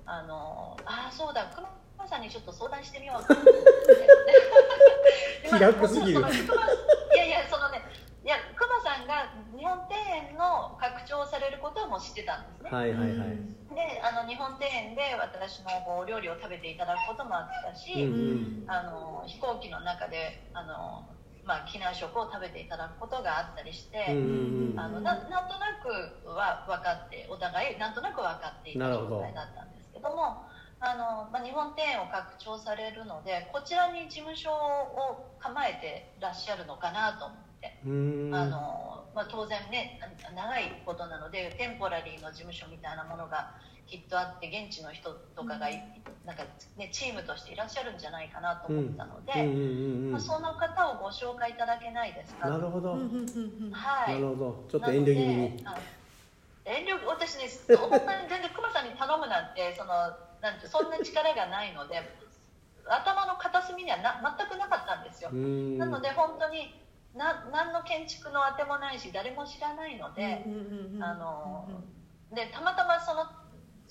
[0.07, 3.53] あのああそうだ熊さんにちょっと相談してみようと思って。
[5.49, 6.21] 気楽すぎる。
[6.21, 6.23] い
[7.17, 7.81] やいやそのね
[8.25, 13.29] いや熊さんが日本庭園の拡張されることはもう知ってたんですね、はいはいはい。
[13.75, 18.65] であの日本庭園で私のこうお料理を食べていただくこともあったし、うん。
[18.67, 21.07] あの飛行機の中であの、
[21.47, 24.07] まあ、機内食を食べていただくことがあったりして、
[24.77, 30.45] あのななんとなくは分かってお互いなんとなく分かっていた状態だったんですけども
[30.81, 37.45] あの、まあ、日本庭園を拡張されるのでこちらに事務所を構えてらっしゃるのかなと思って。
[37.87, 39.99] うんあのまあ、当然ね
[40.35, 43.55] 長いことなのでテンポラリーの事務所みたいなものが
[43.87, 46.45] きっとあって現地の人とかがいなんか、
[46.77, 49.33] ね、チームとしていらっしゃるんじゃないかなと思ったので、
[50.21, 52.49] その方をご紹介いただけないですか？
[52.49, 52.93] なるほど。
[52.93, 52.97] は
[54.09, 54.65] ないるほど。
[54.71, 55.65] ちょっと遠慮気味に。
[56.65, 59.93] 遠慮私ねそんなに全然熊さんに頼むなんてその
[60.41, 62.01] なんてそんな力がないので
[62.89, 65.31] 頭の片隅にはな全くなかったんですよ。
[65.31, 65.37] う。
[65.37, 65.79] ん。
[65.79, 66.75] なので本当に
[67.15, 70.43] な何の建築のあてもないし誰も知らないので、
[71.01, 71.69] あの
[72.33, 73.27] でたまたまその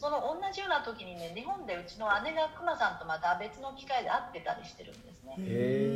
[0.03, 5.39] その同じような時にね日本でうちの姉がクマさんとまた別の機会で会ってたりしてるんですね。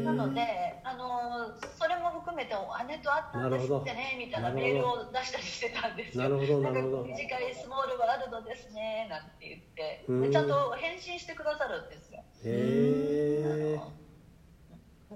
[0.07, 6.23] なのであのそれも含めてお姉と会ったんですってねみたいなメールを出したりしてたんですよ。
[6.23, 7.03] なるほどなるほど。
[7.03, 10.07] んか短いスモールワールドですねなんて言って。
[10.07, 12.23] ちゃんと返信してくださるんですよ。
[12.47, 13.79] へえ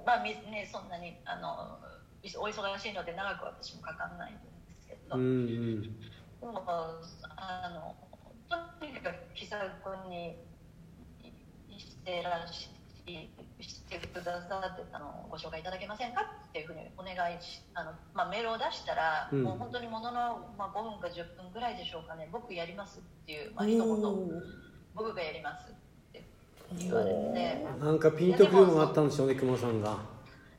[0.04, 1.80] まあみねそんなにあの
[2.44, 4.42] お忙しいので長く私もかかんないんで
[4.76, 5.82] すけど、うんうん。
[5.82, 7.96] でもあの
[8.80, 10.38] とにかく気さくに
[11.78, 12.70] してらし
[13.60, 19.43] してくださってたのをご紹介いただけませんかっていうふうにお願いしあの、まあ、メールを出したら、うん。
[19.43, 22.30] もう本当にものの、まあ、5分か10分ぐらいでしょうかね。
[22.32, 23.86] 僕やりますっていう、まあ、一言
[24.95, 26.24] 僕がやりますって
[26.78, 27.66] 言われて。
[27.80, 29.97] なんかピンとくるのがあったんでしょうね熊さんが。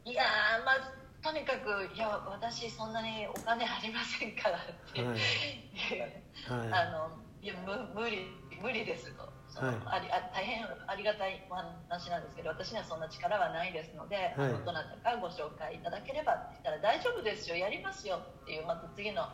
[0.05, 4.61] いやーまあとにかくいや私そんなにお金ありませんからっ
[4.93, 5.19] て、はい。
[6.51, 7.11] あはの
[7.43, 8.31] いや無無理
[8.63, 9.23] 無理ですと。
[9.59, 9.75] はい。
[9.85, 14.53] ありあ大変ありがたいお話なんですけど私にはそんな力はないですので、はい。
[14.65, 19.27] どなたかご紹介いただければって言ったら大丈夫ですよやりますよっていうまた次の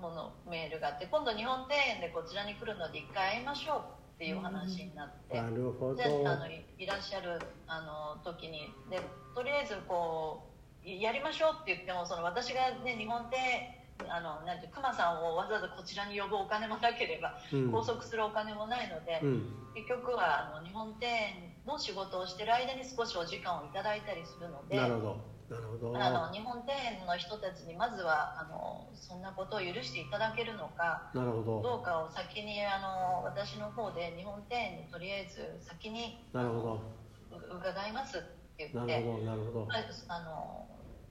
[0.00, 3.82] ものメールがあって今度日本庭園でこちらに来るので一回会いましょう
[4.14, 5.94] っていうお話になって、いなるほど。
[5.96, 9.00] であのいいらっしゃるあの時にで
[9.34, 10.46] とりあえずこ
[10.84, 17.70] ういやりましょうって言ってもその私が、ね、日本であのなんていう熊さんをわざわざこちらに呼ぶお金もなければ、うん。
[17.70, 19.72] 拘束するお金もないので、うん。
[19.74, 25.40] 結局はあの日本庭園の仕事をしてる間に少しお時間をいただいたりするのでなるほど。
[25.50, 25.98] なるほど。
[25.98, 31.62] あの日本庭園の人たちにまずはあのそんなことを許していただけるのかなるほど。
[31.62, 38.20] どうかを先にあの私の方で日本庭園にとりあえず先になるほう伺いますっ
[38.56, 39.66] てど言ってなるほどなるほど。
[39.66, 40.66] まああの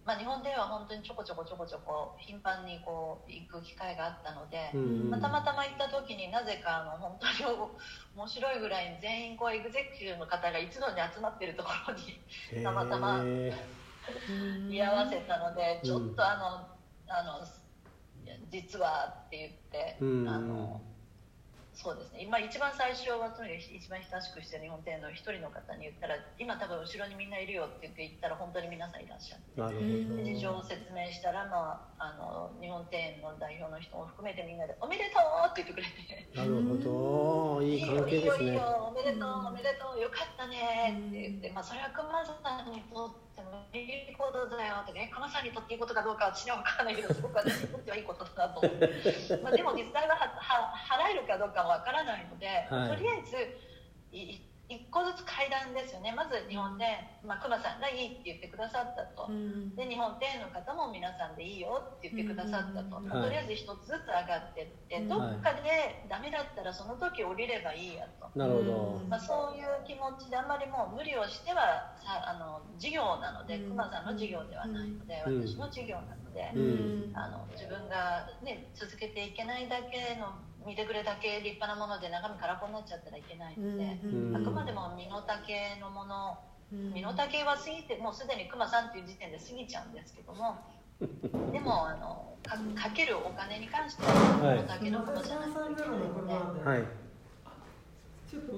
[0.10, 7.70] まあ、日本では本当にちょこちょこちょこちょこ頻繁にこう行く機会があったので、うんまあ、たまたま行った時になぜかあの本当に
[8.18, 17.46] 面白いぐらいに全員こうエグゼクティブの方が一度に集まってるところにたまたま居合わせたのでちょっとあの、あの
[18.50, 20.28] 実はって言って、うん。
[20.28, 20.82] あの
[21.80, 22.20] そうですね。
[22.20, 29.56] 今一番最初はとにかく一番親しくしてる日本庭園の一人の方に言ったら今多分後ろにみんないるよって言って言ったら本当に皆さんいらっしゃって。
[29.56, 36.28] 事情を説明したら、まあ、あの日本庭園の代表の人も含めてみんなで「おめでとう!」って言ってくれて。
[36.36, 37.64] なるほど。
[37.64, 38.44] いい関係ですね。
[38.44, 42.36] いいよいいよおめでとうおめでとうよかったねって言って、まあ、それは熊さ
[42.68, 48.90] んにとってもいいことだよってね熊さんにとっていいことかどうかは私には分からないけどすごく私にとってはいいことだなと思って
[49.44, 52.98] まあでも実際ははは払えるかどうかも分からないので、はい。
[52.98, 53.36] とりあえず
[54.12, 56.14] い一個ずつ階段ですよね。
[56.14, 56.86] まず日本で、
[57.26, 59.26] まあ、熊さんがいいって言ってくださったと。
[59.76, 65.10] で日本庭園の方も皆さんでいいよって言ってくださったと、うんまあとりあえず一つずつ上がってって、うん。
[65.10, 69.02] どっかでダメだったらその時降りればいいやと、なるほど。
[69.10, 73.70] まあ、そういう気持ちであんまりもう無理をしてはさあの事業なのでうん。
[73.74, 75.48] 熊さんの事業ではないので、うん。
[75.48, 76.60] 私の事業なので、う
[77.10, 77.18] ん。
[77.18, 80.38] あの自分が、ね、続けていけないだけの
[80.70, 85.42] 見てくれだけ立派なもので中身空っぽになっちゃったらいけないので、うんあくまでも身の丈
[85.82, 86.38] のもの。
[86.72, 86.94] うん。
[86.94, 90.62] 身の丈は過ぎてもうすでにクマさんっていう時点で過ぎちゃうんですけども
[91.02, 94.14] でもあのかかけるお金に関しては
[94.46, 94.84] はい。
[94.84, 96.84] 身の丈のことじゃないといけないので、はい。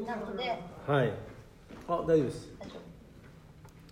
[0.05, 1.13] なのではい。
[1.87, 2.49] あ大丈夫です。
[2.59, 2.75] 大丈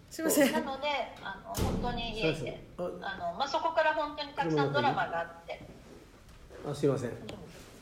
[0.09, 0.49] すいません。
[0.49, 0.87] 夫なので
[1.23, 5.61] あの本当にいえいえああの、まあ、そこから本当にたくさんドラマがあって。
[6.69, 7.11] あすいません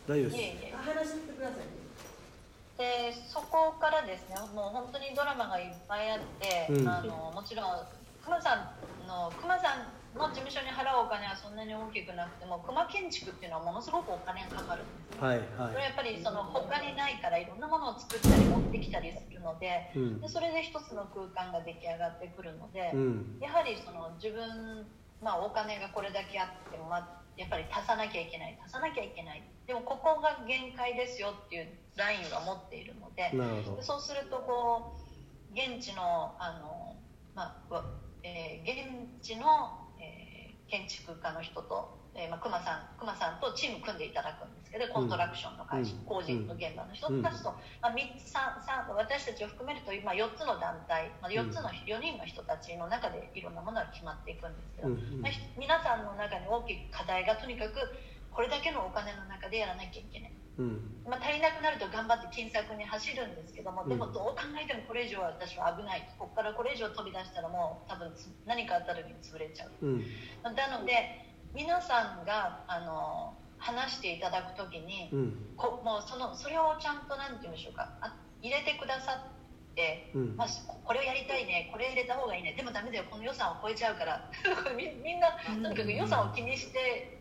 [0.07, 0.75] 大丈夫です。
[0.77, 1.77] 話してください。
[2.77, 6.87] でそこからですねもう本当にドラマがいっぱいあって、うん。
[6.87, 7.65] あのもちろん
[8.23, 20.21] 熊さんの熊さんの事務所に払うお金はそんなに大きくなくても熊建築っていうのはものすごくお金がかかるんですはいはそれはやっぱりその他にないからいろんなものを作ったり持ってきたりするのでいうん。
[20.21, 23.37] でそれで一つの空間が出来上がってくるので、うん。
[23.39, 24.85] やはりその自分、
[25.21, 29.43] まあ、お金がこれだけあっても、まあ、やっぱり足さなきゃいけない足さなきゃいけない。
[29.65, 33.31] でもここが限界ですよっていうラインは持っているので
[33.81, 34.95] そうするとこ
[35.51, 36.95] う現地のあの、
[37.35, 37.85] まあわ
[38.23, 39.45] えー現地の、
[39.99, 46.09] えー建築家の人と、えーまあ、熊さん熊さんとチーム組んでいただくんですけどコントラクションの会社、うん。
[46.09, 54.93] 工事の現場の人たちと、まあ、3つ三三私たちを含めると今4つの団体、まあ、4つの4人の人たちの中でいろんなものが決まっていくんですけど、うん。
[54.97, 55.21] うん。
[55.21, 57.85] まあひ皆さんの中に大きく課題がとにかく
[58.33, 60.33] これだけのお金の中でやらなきゃいけない。
[60.57, 60.81] うん。
[61.05, 63.89] まあ、足りなくなると頑張って金策に走るんですけども、うん。
[63.89, 66.01] でもどう考えてもこれ以上は私は危ない。
[66.17, 69.69] ここからこれ以上飛び出したらもう多分つ何かあった時に潰れちゃう。
[69.81, 70.03] うん。
[70.43, 71.26] なので
[71.57, 75.33] 皆さんがあの話していただくときに、うん。
[75.57, 77.89] こもうそのそれをちゃんとなんて言うんでしょうか。
[77.99, 80.37] あ入れてくださって、うん。
[80.37, 82.53] まあ、ここれをやりたいねこれ入れた方がいいね。
[82.53, 84.29] でもダメだよこの予算を超えちゃうから。
[84.77, 87.17] みみんなとにかく予算を気にして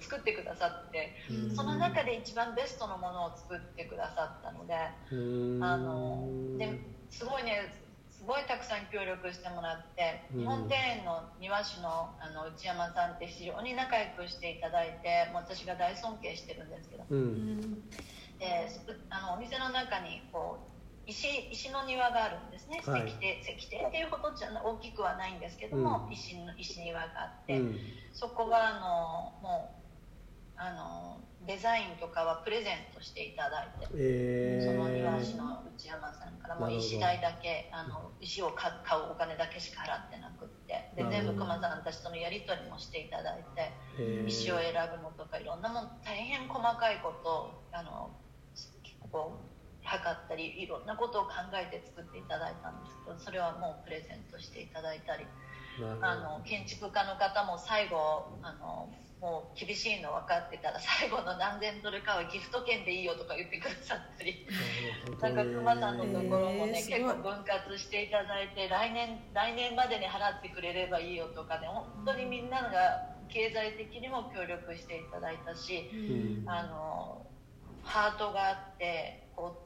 [0.00, 1.54] 作ってくださって、うん。
[1.54, 4.74] その中で一番ベストのものを作ってくださったので。
[5.12, 5.62] うーん。
[5.62, 6.26] あの
[6.58, 6.76] で
[7.08, 7.85] すごいねす
[8.26, 10.40] ごいたくさん協力してもらって、うん。
[10.40, 17.04] 日本庭園の庭師のあの内山さんって非常に仲良くしていただいてもう私が大尊敬してるんですけど。
[17.08, 17.60] ううん。
[17.60, 17.90] ん
[18.38, 18.68] で
[19.08, 23.06] あのお店の中にこう石石の庭があるんですね、はい。
[23.06, 26.12] 石庭石庭っていうほどじゃな大きくはないんですけども、うん。
[26.12, 27.80] 石の石庭があって、うん。
[28.12, 29.86] そこはあのもう
[30.56, 33.86] あのデザインとかはプレゼントしていただいて。
[33.94, 34.66] えー。
[34.66, 44.26] その庭師の内山さんからもう石代だけあの石を買買うお金だけしか払ってなくってで全部熊さんたちとのやり取りもしていただいてえー。
[44.26, 48.10] 石を選ぶのとかいろんなもん大変細かいことをあの
[49.12, 55.26] こう測ったりいろんなことを考えて作っていただいたんですけどそれはもうプレゼントしていただいたり
[56.02, 58.88] あの建築家の方も最後あの
[59.26, 64.46] もう厳しいの分かってたら最後の何千ドルかはギフト券でいいよとか言ってくださったり。
[65.20, 72.70] なんか熊さんのところもね、結構分割していただいて来年来年までに払ってくれればいいよとかね本当にみんなが
[73.28, 76.48] 経済的にも協力していただいたし、うん。
[76.48, 77.26] あの
[77.82, 79.65] ハートがあってこう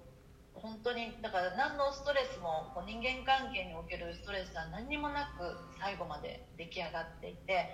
[0.63, 7.69] 本当にだから何のストレスもこう人間関係におけるストレスは何にもなく最後まで出来上がっていて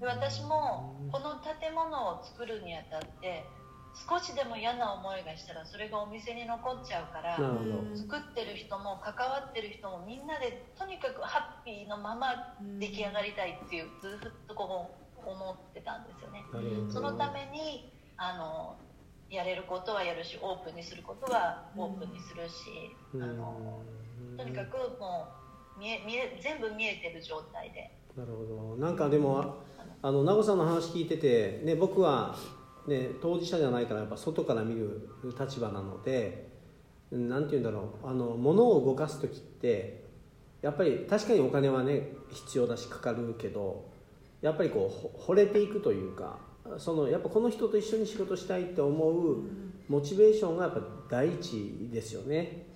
[0.00, 3.44] で私もこの建物を作るにあたって
[4.08, 7.38] 少しでも嫌な思いがしたらそれがお店に残っちゃうから。
[7.94, 14.90] 作ってる人も関わってる人もみんなでとにかくハッピーのまま出来上がりたいっていうずっとこ
[15.24, 16.44] う思ってたんですよね
[16.92, 18.76] そのためにあの
[19.34, 23.22] やれることはやるしオープンにすることはオープンにするし、うん。
[23.22, 23.80] あの
[24.36, 25.28] とにかくも
[25.76, 27.90] う見え見え全部見えてる状態で。
[28.16, 28.76] なるほど。
[28.76, 29.56] なんかでも
[30.02, 32.36] あの名護さんの話聞いてて、ね、僕は、
[32.86, 35.08] ね、当事者じゃないからやっぱ外から見る
[35.38, 36.48] 立場なので
[37.10, 38.08] うんなんて言うんだろう。
[38.08, 40.04] あの物を動かす時って
[40.62, 43.84] やっぱり確かにお金はね必要だしかかるけど
[44.40, 46.38] やっぱりこうほ惚れていくというか
[46.78, 49.38] そのやっぱこの人と一緒に仕事したいって思う
[49.88, 52.66] モチベーションがやっぱ第一ですよね。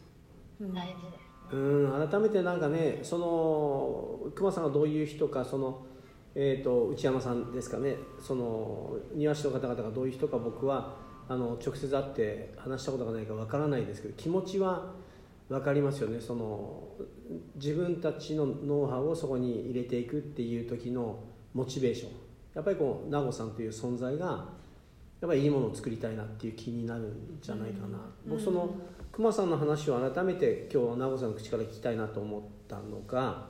[0.60, 0.74] うん。
[0.74, 1.18] 大事で
[1.50, 2.08] す、うん。
[2.08, 5.86] 改めてなんかねその熊さんがどういう人かその、
[6.34, 7.96] えー、と内山さんですかね。
[8.20, 10.96] その庭師の方々がどういう人か僕は
[11.28, 14.94] あの直接会って話したことがないからわからないですけど気持ちは
[15.48, 16.20] 分かりますよね。
[16.20, 16.88] その
[17.56, 21.20] 自分たちのノウハウをそこに入れていくっていう時の
[21.54, 22.27] モチベーション
[22.58, 28.30] やっぱりこう名護さんという存在がやっぱりいいものを作りたいなっていう気になるんじゃないかな、うん。
[28.30, 28.74] 僕その
[29.12, 33.46] 熊さんの話を改めて今日名護さんの口から聞きたいなと思ったのが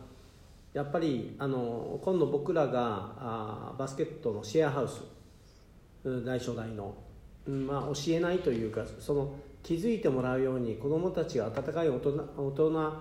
[0.75, 5.01] やっぱりあの今度僕らがあバスケットのシェアハウス
[6.05, 6.95] うん大初代の、
[7.47, 9.33] うんまあ、教えないというかその
[9.63, 12.93] 気づいてもらうように子どもたちが温かい大人大人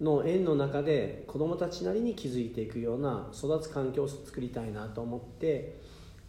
[0.00, 5.80] の縁の中で子どもたちなりに気づいていくような育つ環境を作りたいなと思って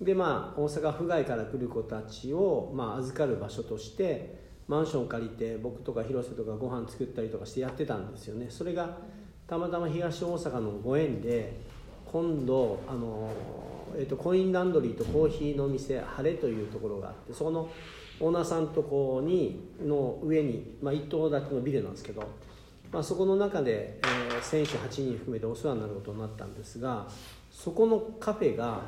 [0.01, 8.47] でまあ大阪府外から来る子たちを、まあ、預かる場所としてマンション借りて僕とか広瀬とかご飯作ったりとかしてやってたんですよね。
[8.49, 8.97] それが
[9.47, 11.57] たまたま東大阪のご縁で
[12.05, 13.31] 今度あの、
[13.97, 17.69] えー、とコインランドリーとコーヒーの店晴れというところがあってそこの
[18.19, 22.23] オーナーさんとこにの上に、まあ、一棟建てのビルなんですけど、
[22.91, 27.07] まあ、そこの中で、えー選手8人含めてお世話になることになったんですが
[27.51, 28.81] そこのカフェが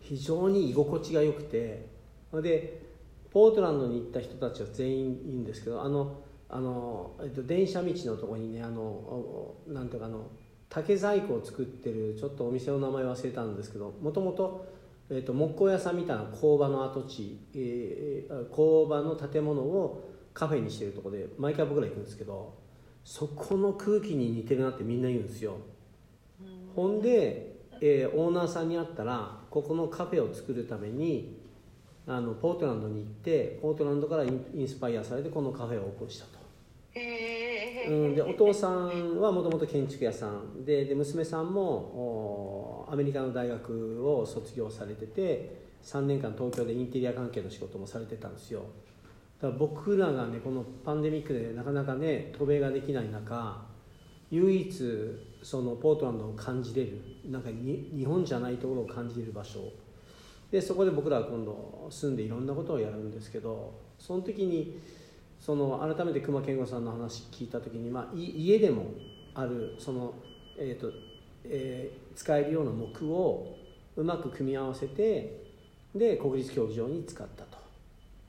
[0.00, 1.88] 非常に居心地が良くて
[2.32, 2.82] で
[3.30, 10.26] ポートランドに行った人たちは全員いいんですけどあのあの、えっと、電車道のとこにねあのなんていうかあの
[10.68, 14.66] 竹細工を作ってるちょっとお店の名前忘れたんですけどもともと
[15.10, 22.54] えっと木工屋さんみたいな工場の跡地、えー工場の建物をカフェにしてるところで毎回僕ら行くんですけど
[23.04, 25.56] そこの空気に似てるなってみんな言うんですよ。
[26.74, 31.38] ほんで、えーオーナーさんに会ったらここのカフェを作るために
[32.06, 36.38] あのポートランドに行ってポートランドからインスパイアされてこのカフェをオープンしたと、
[36.92, 40.64] へうん、でお父さんはもともと建築屋さん。
[40.64, 48.62] でで娘さんもおアメリカの大学を卒業されてて3年間東京でインテリア関係の仕事もされてたんですよ
[49.44, 53.62] だら僕らがねこのパンデミックでなかなかね渡米ができない中
[54.30, 54.72] 唯一
[55.42, 59.60] そのポートランドを感じれるなんかに日本じゃないところを感じれる場所。
[60.50, 64.78] でそこで僕らは今度住んでいろんなことをやるんですけどその時に
[65.40, 68.86] その改めて熊健吾さんの話聞いた時に、まあ、家でも
[69.34, 70.14] あるその、
[70.56, 70.92] えーと
[71.44, 73.56] えー、使えるような木を
[73.96, 75.44] うまく組み合わせて
[75.92, 77.63] で国立競技場に使ったと。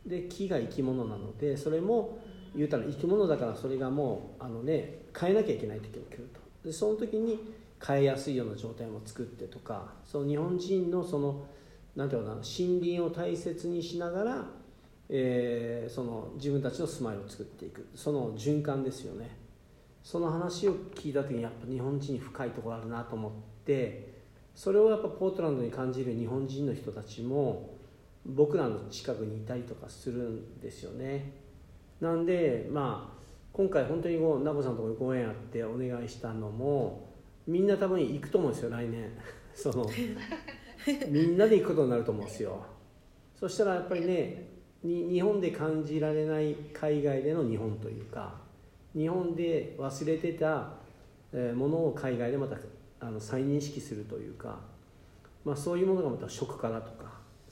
[0.06, 2.20] で木が生き物なのでそれも
[2.56, 6.40] 言うたら生き物だからそれがもうあのね変えなきゃいけない時も来ると。
[6.68, 7.40] でその時に
[7.86, 11.46] 変えやすいような状態も作ってとかその日本人のその
[11.96, 14.46] なんていうかな森林を大切にしながら、
[15.10, 17.88] えー、その自分たちの住まいを作っていく。
[17.94, 19.46] その循環ですよね。
[20.04, 23.32] その話を聞いた時にやっぱ日本人に深いところあるなと思っ
[23.66, 24.14] て
[24.54, 27.75] それをやっぱポートランドに感じる日本人の人たちも
[28.26, 31.32] 僕らの近くにいたりとかするんですよね。
[32.02, 33.16] なんでまあ
[33.54, 37.10] 今回本当にこう名護さんのところご縁あってお願いしたのも
[37.48, 39.12] みんな多分行くと思うんですよ来年。
[39.54, 39.88] その
[41.08, 42.66] みんなで行くことになると思うんですよ。
[43.40, 48.36] そしたらやっぱりねに日本で感じられない海外での日本というか
[48.96, 50.74] 日本で忘れてた
[51.54, 52.58] ものを海外でまた
[53.00, 54.60] あの再認識するというか、
[55.44, 57.05] まあ、そういうものがまた食からとか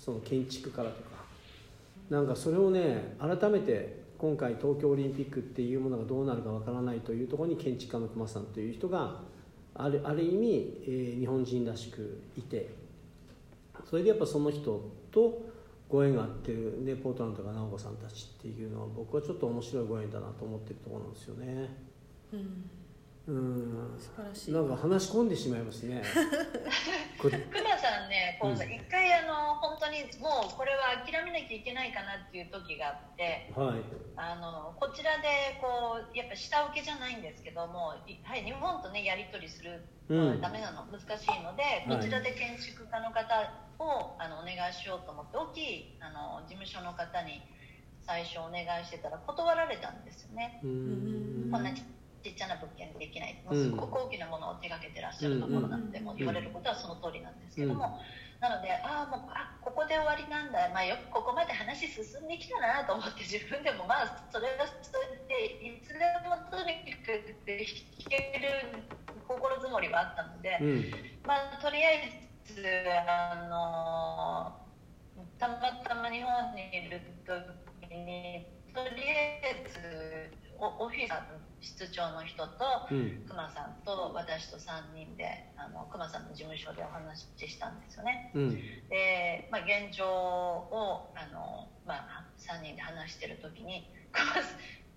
[0.04, 1.14] その建築からとか。
[2.10, 9.22] なんかそれをね改めて今回東京オリンピックっていうものがどうなるかわからないというところに建築家の熊さんという人が
[9.74, 12.84] あるある意味、えー、日本人らしくいて。
[13.90, 15.42] それでやっぱその人と
[15.90, 21.70] ご縁があってるねポートランドとか直子さんたちっていうのは僕はちょっと面白いご縁だなと思ってるところなんですよね。
[22.34, 22.70] うん。
[23.28, 23.96] うん。
[24.00, 24.54] 素晴らしい。
[24.54, 26.04] なんか話し込んでしまいますね。
[27.32, 33.84] 熊さんねこうさ、うん、一回あの本当にもうこれは諦めなきゃいけないかなっていう時があって、はい、
[34.18, 43.24] あのこちらでこうやっぱ下請けじゃないんですけども、はい、日本とねやり取りするのはダメなの、うん、難しいのでこちらで建築家の方
[43.80, 47.42] をあのお願いしようと思って大きいあの事務所の方に
[48.06, 50.60] 最初お願いしてたら断られたんですよね。
[50.62, 51.72] こんな
[52.24, 58.00] ちっちゃな物件できない、もうすごく大きなものを手がけてらっしゃるところなんで、もう言われることはその通りなんですけども、
[58.44, 67.64] なのでああもうあここで終わりなんだ、まあ、よくここまで話進んできたなと思って自分でもまあそれがそれでいつでもとにかく弾
[68.12, 68.84] ける
[69.24, 70.92] 心づもりはあったので、うん、
[71.24, 72.60] まあとりあえず
[73.08, 74.52] あの
[75.40, 78.44] たまたま日本にいる時に
[78.76, 81.12] とりあえずオフィス
[81.64, 82.52] 室長の人と、
[82.92, 88.52] うん、熊さんと私と3人であの熊さんの事務所でお話ししたんですよね、うん、
[88.90, 94.44] で、まあ、現状をあの、まあ、3人で話してる時に熊さん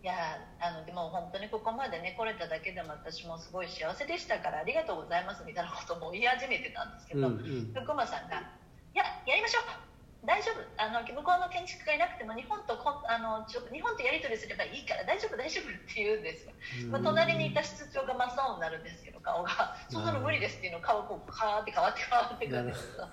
[0.02, 0.14] いや
[0.60, 8.42] あのでも本当にここまでね来れただけでも私もすごい幸せでしたからありがとうございますみたいなことも言い始めてたんですけど、うんうん、熊さんが
[8.94, 9.85] 「いややりましょう
[10.26, 10.60] 大丈夫。
[10.76, 16.52] あの向こうの建築家いなくても日本とこあのちょ日本とやり取りすればいいから大丈夫大丈夫って言うんですよ、
[16.90, 19.78] まあ、隣にいた室長が真っ青になるんですけど顔が。
[19.88, 23.06] そんなの無理ですっていうの顔こうカーって変わって変わってくるんですけど。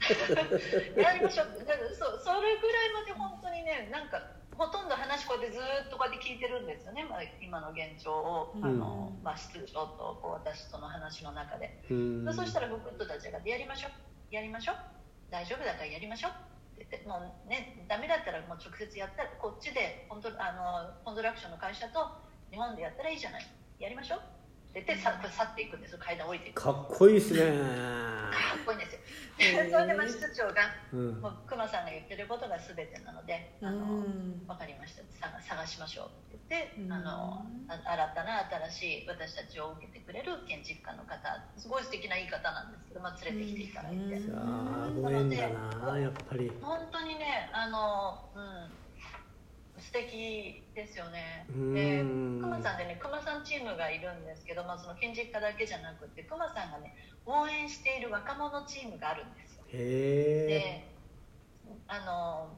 [0.96, 1.46] やりましょう。
[1.92, 14.34] そそれぐらいまで本当にねなんかほとんど話こうやってずっとこうやって聞いてるんですよね、まあ、今の現状を、あのまあ、室長とこう私との話の中で、そしたら僕とたちが「やりましょう。
[14.34, 14.76] やりましょう」
[15.30, 16.30] 大丈夫だからやりましょう。
[16.30, 16.34] っ
[16.78, 22.08] て言ってもうねダメだったらもう直接やったらこっちでコントあのコントラクションの会社と
[22.50, 23.46] 日本でやったらいいじゃない。
[23.78, 24.39] やりましょう。
[24.70, 26.62] って言って去っていくんです階段降りていく。
[26.62, 27.58] かっこいいですね。
[28.30, 29.00] かっこいいんですよ。
[29.66, 35.02] それでまあ室長が、うん、もう熊さんが言ってることが全てなのであの、うん、分かりました。
[35.42, 37.82] 探しましょうって言って、うん、あの新
[38.14, 41.18] たな新しい私たちを受けてくれる建築家の方
[41.56, 46.52] すごい素敵な言い方なんですけど、まあ、連れてきていただいて、うん、なのでやっぱり。
[46.62, 48.89] 本当にねあの、うん
[49.80, 51.46] 素敵ですよね。
[51.48, 56.94] で、熊さんでね、熊さんチームがいるんですけど、まあ、その建築家だけじゃなくて、熊さんがね、
[57.26, 59.64] 応援している若者チームがあるんですよ。
[59.72, 60.86] で、
[61.88, 62.50] あの、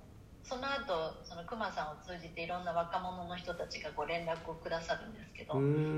[0.44, 5.54] その後その熊さんを通じていろんな若者の人たちがご連絡をくださるんですけど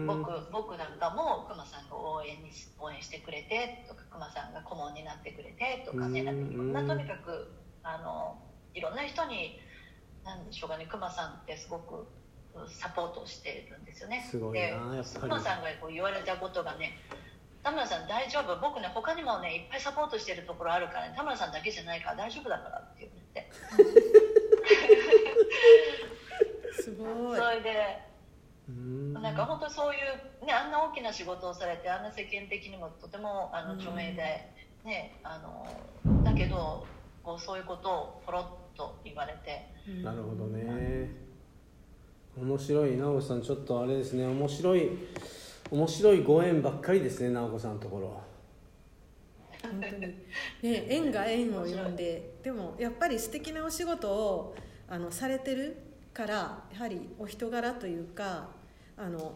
[0.06, 7.50] 僕僕なんかも熊さんが応援に応援してくれてとか熊さんが顧問になってくれてとかねなんかいろんなとにかく
[7.82, 8.36] あの
[8.74, 9.58] いろんな人に
[10.24, 12.06] なんでしょうかね熊さんってすごく
[12.68, 14.26] サポートしてるんですよね。
[14.30, 16.98] すごいな熊さんがこう言われたことがね
[17.62, 18.60] 田村さん大丈夫？
[18.60, 23.50] 僕ね他にもねいっぱいサポートしてるところあるから、ね、田村さんだけじゃないから大丈夫だからって言って。
[26.82, 27.38] すごい。
[27.38, 27.98] それで
[28.68, 29.98] なんか本当そうい
[30.42, 34.50] うねあんな大きな仕事をされてあんな世間的にもとてもあの著名で、
[34.84, 35.66] ねあの
[36.22, 36.86] だけど
[37.22, 38.44] こうそういうことをポロッ
[38.76, 39.70] と言われて。
[40.02, 41.10] なるほどね。
[42.36, 42.96] 面白い。
[42.96, 44.26] 直子さんちょっとあれですね。
[44.26, 44.90] 面白い
[45.70, 48.20] 面白いご縁ばっかりですね直子さんのところ。
[49.62, 50.00] 本当に。
[50.02, 50.16] ね
[50.62, 54.54] 縁が縁を呼んででもやっぱり素敵なお仕事を
[54.88, 55.76] あのされてる
[56.12, 58.48] からやはりお人柄というか
[58.96, 59.32] あの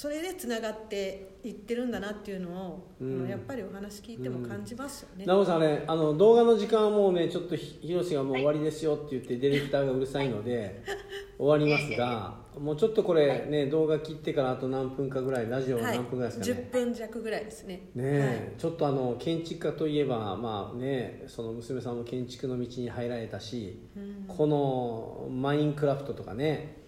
[0.00, 3.28] それでつながっていってるんだなっていうのを、うん。
[3.28, 10.82] やっぱりお話聞いても感じますよね、直子さんねあの動画の時間はもうねちょっとひひろしがもう終わりですよって言ってディレクターがうるさいので
[11.36, 15.96] 終わりますがもうちょっとこれね動画切ってからあと何分かぐらいラジオはい。
[15.98, 17.74] 何分ぐらいですかね、10分弱ぐらいですね。
[17.74, 23.78] ねえ、ちょっとあの建築家といえばまあねその娘さんも建築の道に入られたし、
[24.26, 26.79] このマインクラフトとかね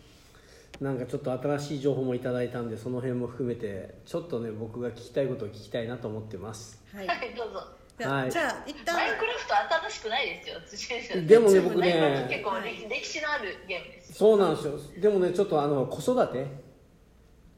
[0.82, 6.82] なんかちょっと新しい情報もいただいたんでその辺も含めてちょっとね僕が聞きたいことを聞きたいなと思ってます。
[6.92, 7.62] はい、はいどうぞ。
[7.96, 8.30] じゃあはい。
[8.32, 9.54] じゃあ一旦マインクラフト
[9.86, 14.12] 新しくないですよ辻先生でもね僕ね結構歴歴史のあるゲームです。
[14.14, 14.74] そうなんですよ。
[15.00, 16.46] でもねちょっとあの子育て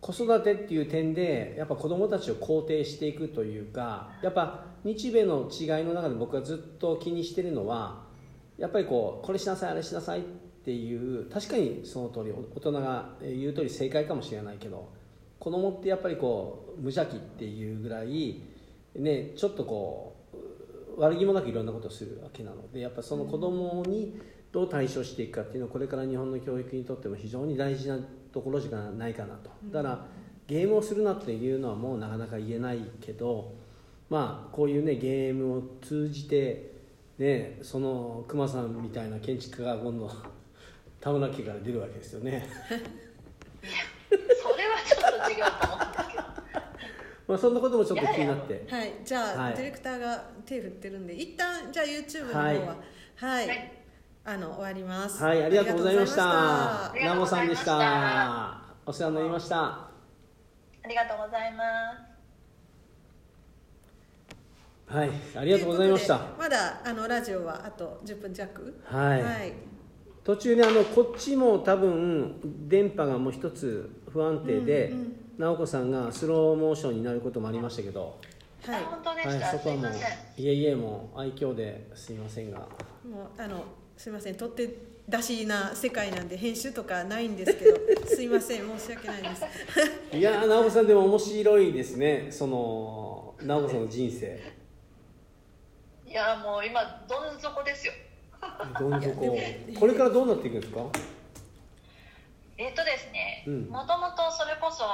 [0.02, 8.04] 子育てっていう点でやっぱ子供たちを肯定していくというかやっぱ日米の違いの中で僕がずっと気にしてるのは
[8.58, 10.22] やっぱりこうこれしなさいあれしなさいっ
[10.64, 14.88] ていう確かにその通り大人が言う通り正解かもしれないけど
[15.38, 18.40] 子供ってやっぱりこう無邪気っていうぐらい
[18.96, 20.16] ねちょっとこ
[20.96, 24.18] う悪気もなくいろんなことをするわけなのでやっぱその子供に
[24.52, 27.98] どう対処していくかっていうのはこれから日本の教育にとっても非常に大事な
[28.32, 29.50] ところじゃないかなと。
[29.66, 30.06] だから
[30.46, 33.54] ゲームをするなっていうのはもうなかなか言えないけど
[34.10, 36.74] まあこういうねゲームを通じて
[37.18, 40.10] ねその熊さんみたいな建築家が今度
[41.05, 42.48] 田村家から出るわけですよね。
[42.64, 42.84] それは
[44.88, 46.22] ちょっと違うと思うんですけど。
[47.28, 48.66] まあそんなこともちょっと気になって。
[48.70, 48.94] はい。
[49.05, 49.55] じゃあ、はい。
[49.55, 52.57] ディレクターが手振ってるんで一旦じゃあ YouTube の方ははい。
[52.57, 52.62] は
[53.42, 53.72] い、はい。
[54.24, 55.22] あの終わります。
[55.22, 56.90] はいありがとうございました。
[56.90, 57.64] ありがとう南さんでした。
[57.66, 59.62] たお世話になりました。
[59.62, 59.90] あ
[60.88, 61.64] りがとうございま
[64.88, 64.96] す。
[64.96, 66.18] はいありがとうございました。
[66.38, 68.80] まだあのラジオはあと10分弱。
[68.86, 69.22] はい。
[69.22, 69.52] はい、
[70.24, 78.20] 途中ねあのこっちも多分電波がもう一つ不安定で、うんうん直子さんがスローモーションになることもありましたけど、
[78.64, 78.84] はい。
[79.26, 79.50] はい。
[79.50, 79.98] そこはもうす
[80.40, 82.58] いえいえもう愛嬌ですいませんが。
[82.58, 83.64] もうあの
[83.96, 84.36] すいません。
[84.36, 84.76] 取って
[85.08, 88.78] 出しな世界なんで編集とかないんですけど すいません。
[88.78, 89.44] 申し訳ないです。
[90.16, 94.40] いやー直子さんでも面白いですねその直子さんの人生。
[96.06, 97.92] いやもう今どん底ですよ
[98.78, 99.36] どん底
[99.80, 100.80] これからどうなっていくんですか？
[102.57, 103.62] えっとですねうん。
[103.68, 104.84] もともとそれこそ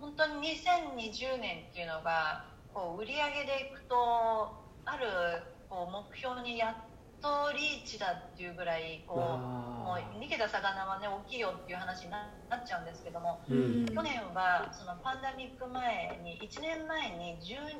[0.00, 3.94] 本当に2020年っていうのがこう売り上げでいくと
[4.84, 5.06] ある
[5.70, 6.74] こう目標にやっ
[7.22, 13.94] とリーチだっていうぐらいこうもあう逃げた魚はね大きいよっていう話にななっちゃうんですけどもーうん。
[13.94, 17.78] 去年はそのパンダミック前に1年前に10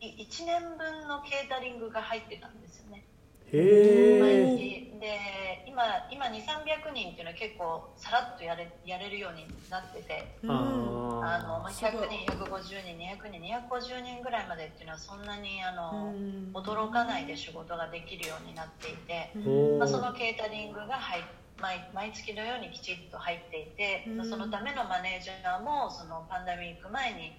[0.00, 2.98] 1年分のケータリングが入ってたんですよね。
[2.98, 3.17] へ
[3.52, 10.38] 毎え日で今今2300人っていうのは結構さらっとやれやれるようになってて。
[10.42, 11.92] うんあの、まあ、すごい。
[11.92, 16.50] 100人150人200人250人ぐらいまでっていうのはそんなにあの、うん。
[16.54, 19.76] 驚かないで仕事ができるようになっていて、う。
[19.76, 21.22] んまあ、そのケータリングが入っ
[21.60, 24.30] 毎毎月のようにきちっと入っていて、うん。
[24.30, 27.32] そのためのマネージャーもそのパンダミック前に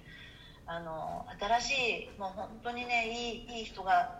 [0.67, 4.19] あの新しいもう本当にねいいいい人が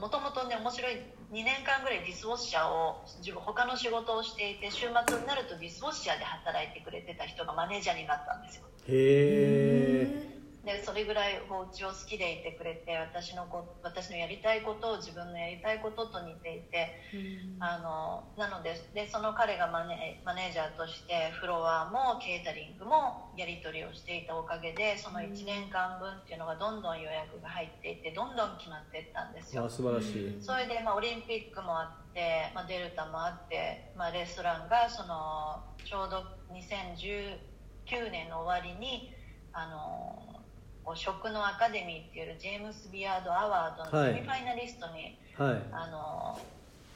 [0.00, 0.96] もともとね面白い
[1.32, 8.64] 2年間ぐらいディスウォッシャーを自分他の仕事をしていて週末になるとディスウォッシャーで働いてくれてた人がマネージャーになったんですよ。
[8.88, 17.02] へえでそれぐらいこううちを好きでいてくれて私のこ私のやりたいことを自分のやりたいことと似ていて
[17.58, 29.64] あのなのででその彼がマネマネージャーとしてフロアもケータリングもやり取りをしていたおかげでその1年間分っていうのがどんどん予約が入っていってどんどん決まっていったんですよ。
[29.64, 30.38] あ素晴らしい。
[30.40, 36.22] それで、まあ、オリンピックもあって、まあ、デルタもあって、まあ、レストランがそのちょうど
[36.54, 39.12] 2019年の終わりに
[39.52, 40.31] あの
[40.94, 45.62] 食のアカデミーっていうジェームス・ビアード・アワードのセミファイナリストに、はい。
[45.72, 46.38] あの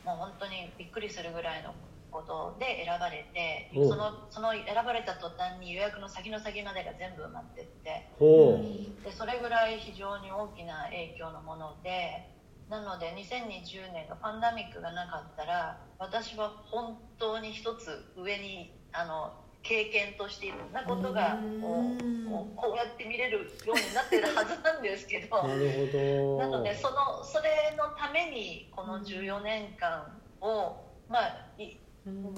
[0.04, 1.74] もう本当にびっくりするぐらいの
[2.10, 8.08] ことで選ばれておそのその選ばれた途端に予約の先の先までが全部埋まってって。
[8.18, 8.58] ほ
[9.04, 12.30] でそれぐらい非常に大きな影響のもので
[12.68, 19.32] なので2020年がパンダミックがなかったら私は本当に一つ上にあの
[19.66, 26.50] 経験としていろんなことがこうこうやって見れるようになってるはずなんですけど なるほど。
[26.50, 30.76] なのでそのそれのためにこの14年間を、
[31.08, 31.76] まあ、い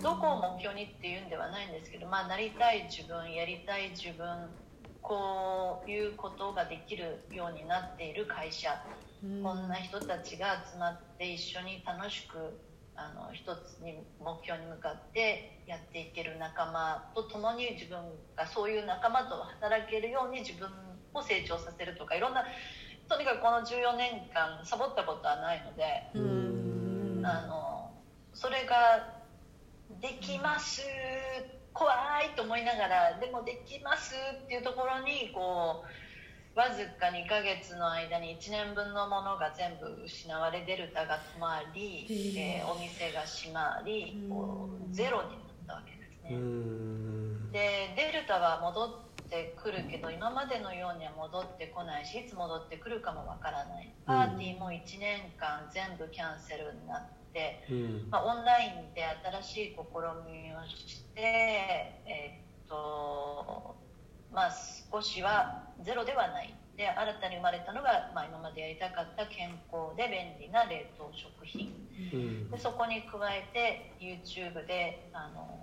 [0.02, 4.48] どこを目標にっていうんではないんですけど、まあ、なりたい自分やりたい自分
[5.02, 8.70] こういうことができるようになっている会社、
[9.42, 12.60] こんな人たちが集まって一緒に楽しく
[12.98, 17.96] あの一つに目標に向かってやっていける仲間と共に自分
[18.34, 20.68] がそういう仲間と働けるように自分
[21.14, 22.44] を成長させるとかいろんな
[23.08, 26.10] とにかくこの14年間サボったことはないので、
[27.24, 27.90] あの
[28.34, 29.14] それが
[30.02, 30.82] できます
[31.72, 31.90] 怖
[32.22, 36.07] いと思いながらでもできますっていうところにこう
[36.58, 42.04] わずか2ヶ月の間に1年分のものが全部失われデルタが止まり、
[42.36, 45.38] えーお店が閉まりこうゼロになっ
[45.68, 46.36] たわけですうね。
[46.36, 47.52] ん。
[47.52, 53.94] でデルタは戻ってくるけど今までのようには戻ってこないしいつ戻ってくるかもわからない。
[54.04, 58.08] パーティーも1年間全部キャンセルになって、うん。
[58.10, 59.04] まあ、オンラインで
[59.40, 59.78] 新しい試
[60.26, 63.77] みをして、えっと
[64.32, 64.50] まあ、
[64.92, 66.54] 少しはゼロではない。
[66.76, 71.74] で新たに生まれたのが、まあ、今までやりたかった健康で便利な冷凍食品。
[72.12, 72.50] うん。
[72.50, 75.58] でそこに加えて YouTube であの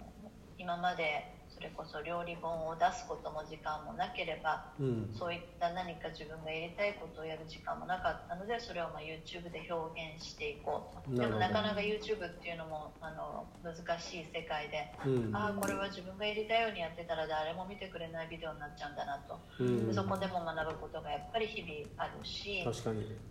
[0.57, 5.09] 今までそれこそ料理本を出すことも時間もなければうん。
[5.17, 11.15] そういった何か自分がやりたいことをやる時間もなかったのでそれをまあ YouTube で表現していこう。
[11.15, 15.35] とでもなかなか YouTube っていうのもあの難しい世界で、うん。
[15.35, 19.39] ああこれは自分がやりたいようにやってたら誰も見てくれないビデオになっちゃうんだなと。
[19.59, 19.87] うん。
[19.87, 22.65] でそこでも学ぶことがやっぱり日々あるし。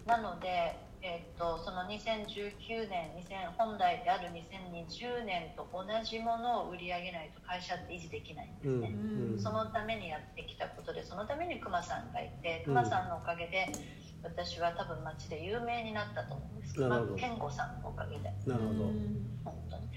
[0.07, 8.89] なので、えっとその2019年2000本来である2020年と同じものを売り上げないと会社って維持できないんですうんね。
[8.89, 9.39] うん。
[9.39, 13.71] そのためにやってきたことでそのためにクマさんがいてクマさんのおかげで
[14.23, 17.15] 私は多分街で有名になったと思うんですなるほど。
[17.17, 18.33] 健吾さんのおかげで。
[18.47, 18.85] なるほど。
[19.45, 19.89] 本当に。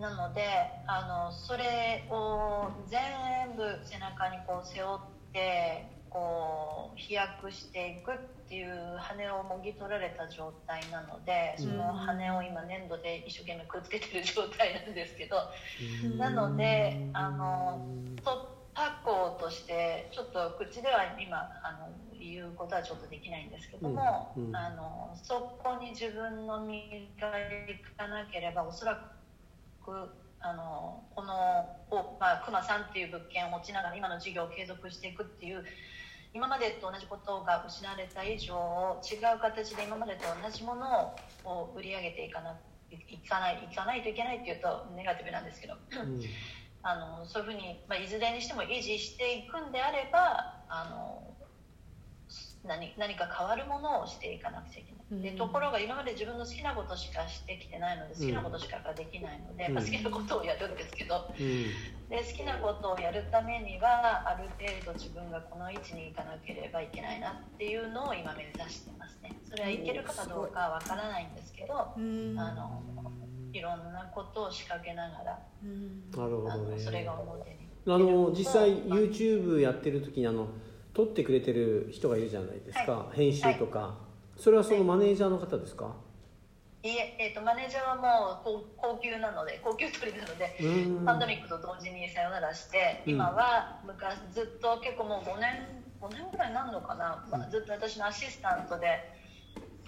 [0.00, 0.42] なので
[0.88, 5.00] あのそれを全部背中にこう背負っ
[5.32, 15.36] てこう飛躍していくっていう羽をもぎ取られた状態なのでその羽を今粘土で一生懸命くっつけてる状態なんですけど
[16.18, 17.84] なのであの
[18.24, 24.48] 突破口としてちょっと口では今あの言うことはちょっとできないんですけども、うん。
[24.48, 24.56] うん。
[24.56, 28.94] あのそこに自分の身がいかなければおそら
[29.84, 30.08] く
[30.40, 31.34] あのこの、
[31.90, 35.64] おまあ、熊さんっていう物件を持ちながら今の事業を継続していくっていう
[36.34, 41.14] 今までと同じことが失われた以上違う形で今までと同じもの
[41.44, 42.52] を売り上げていかな
[42.90, 45.74] いいかないいかないといけないっていうとネガティブなんですけど。
[45.74, 46.20] うん
[46.84, 51.31] あのそういうふうに、まあ、いずれにしても維持していくんであればあの
[52.64, 55.36] 何何か変わるものをしていかなくちゃいけない、でうん。
[55.36, 59.74] ところが今まで自分の好きなことしかしてきてないので好きなことしかできないので、うん。
[59.74, 61.46] まあ、好きなことをやるんですけどうん。
[62.08, 69.36] で好きなことをやるためにはある程度自分がこの位置に行かなければいけないなっていうのを今目指してますね。
[69.48, 72.38] それはいけるかどうかはわからないんですけどうん。
[72.38, 72.80] あの
[73.52, 76.10] いろんなことを仕掛けながらうん。
[76.12, 76.50] なるほどね。
[76.52, 77.56] あのそれが表に。
[77.84, 80.46] あの実際まあ YouTube やってる時にあの
[80.94, 83.94] 撮ってくれてる人がいるじゃないですか、編集とか、
[84.36, 85.94] それはそのマネージャーの方ですか、
[86.84, 91.04] いええー、とマネージャーはもう高高級なので 高級取りなので、うーん。
[91.04, 93.12] パンデミックと同時にさよならして、うん。
[93.12, 99.12] 今は昔ずっと結構もう5年5年ぐらいになるのかな、まあずっと私のアシスタントで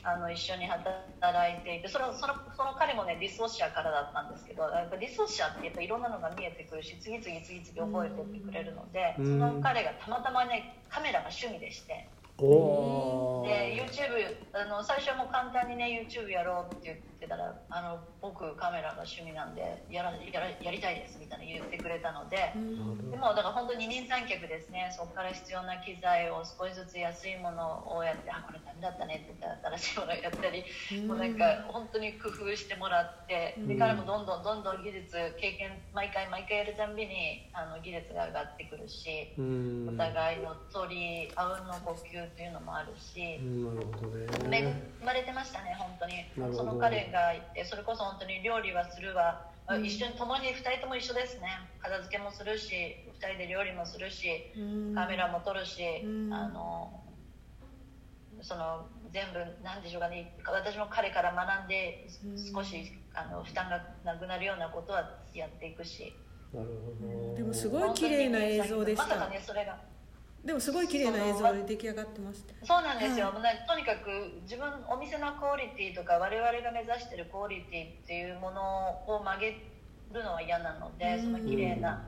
[0.05, 1.03] あの一緒に働
[1.51, 9.41] いていてそのそのその彼もねディスオシアからだったんですけどやっぱディスオシアってやっぱいろんなのが見えてくるし次々次々覚えてってくれるので、うん。
[9.41, 12.07] その彼がたまたまねカメラが趣味でして。
[12.39, 22.53] おでー YouTube あの最初はもう簡単にね YouTube やろうって言ってたらあの僕カメラが趣味なんでやらやらやりたいですみたいな言ってくれたので、
[23.11, 24.93] でもだから本当に二人三脚ですね。
[24.97, 30.65] そこから必要な機材を少しずつ安いものをやってあこれダメだったねって言ったら新しいものをやったり、
[31.07, 33.79] もうなんか本当に工夫してもらってでうん。
[33.79, 39.33] 彼もどんどんどんどん技術経験毎回毎回やるたんびにあの技術が上がってくるし。
[39.37, 39.89] うーん。
[39.89, 44.19] お互いの取りあうんの呼吸っていうのもあるし、うんなるほど
[44.55, 46.25] 恵ねまれてましたね本当に。
[46.37, 46.71] なるほど。
[46.71, 49.85] その彼がいてそれこそ本当に料理はするわ、あうん。
[49.85, 51.49] 一緒に共に2人とも一緒ですね。
[51.81, 52.73] 片付けもするし
[53.21, 54.53] 2人で料理もするし
[54.95, 56.33] カメラも撮るし、うん。
[56.33, 57.01] あの
[58.43, 60.37] その全部何でしょうかね。
[60.47, 62.53] 私も彼から学んでうん。
[62.53, 66.15] 少しあの負担がなくなるようなことはやっていくし。
[66.53, 66.69] なる
[67.01, 67.35] ほど。
[67.37, 69.05] でもすごい綺麗な映像でした。
[69.05, 69.79] まさかねそれが
[70.45, 72.67] でもすごい綺麗な映像で出来上がってました。
[72.67, 79.53] そうなんですよ、うねとにかく自分お店のクオリティとか我々が目指してるクオリティっていうものを曲げ
[80.13, 81.25] るのは嫌なので、うん。
[81.25, 82.05] その綺麗な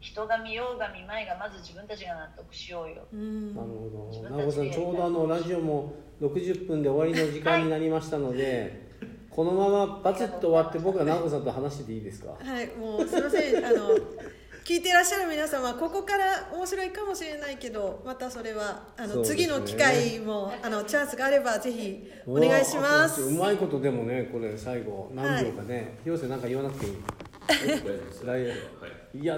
[0.00, 3.06] 人が見ようが見まいがまず自分たちが納得しようよ。
[3.12, 3.54] うん。
[3.54, 8.90] なるほ自ど直子さんちょうどあのラジオも60分で終わりの時間になりましたので、
[9.30, 12.36] このままバツッと終わって僕が直子さんと話してていいですか？
[12.38, 13.64] はいもうすいません。
[13.64, 13.90] あの
[14.64, 19.22] 聞いてらっしゃる皆様ここから面白いかもしれないけどまたそれはあの、ね。
[19.22, 23.20] 次の機会もあのチャンスがあればぜひお願いします。
[23.20, 26.94] うまいことでもねこれ最後何秒かね、広瀬なんか言わなくていい
[29.20, 29.36] いや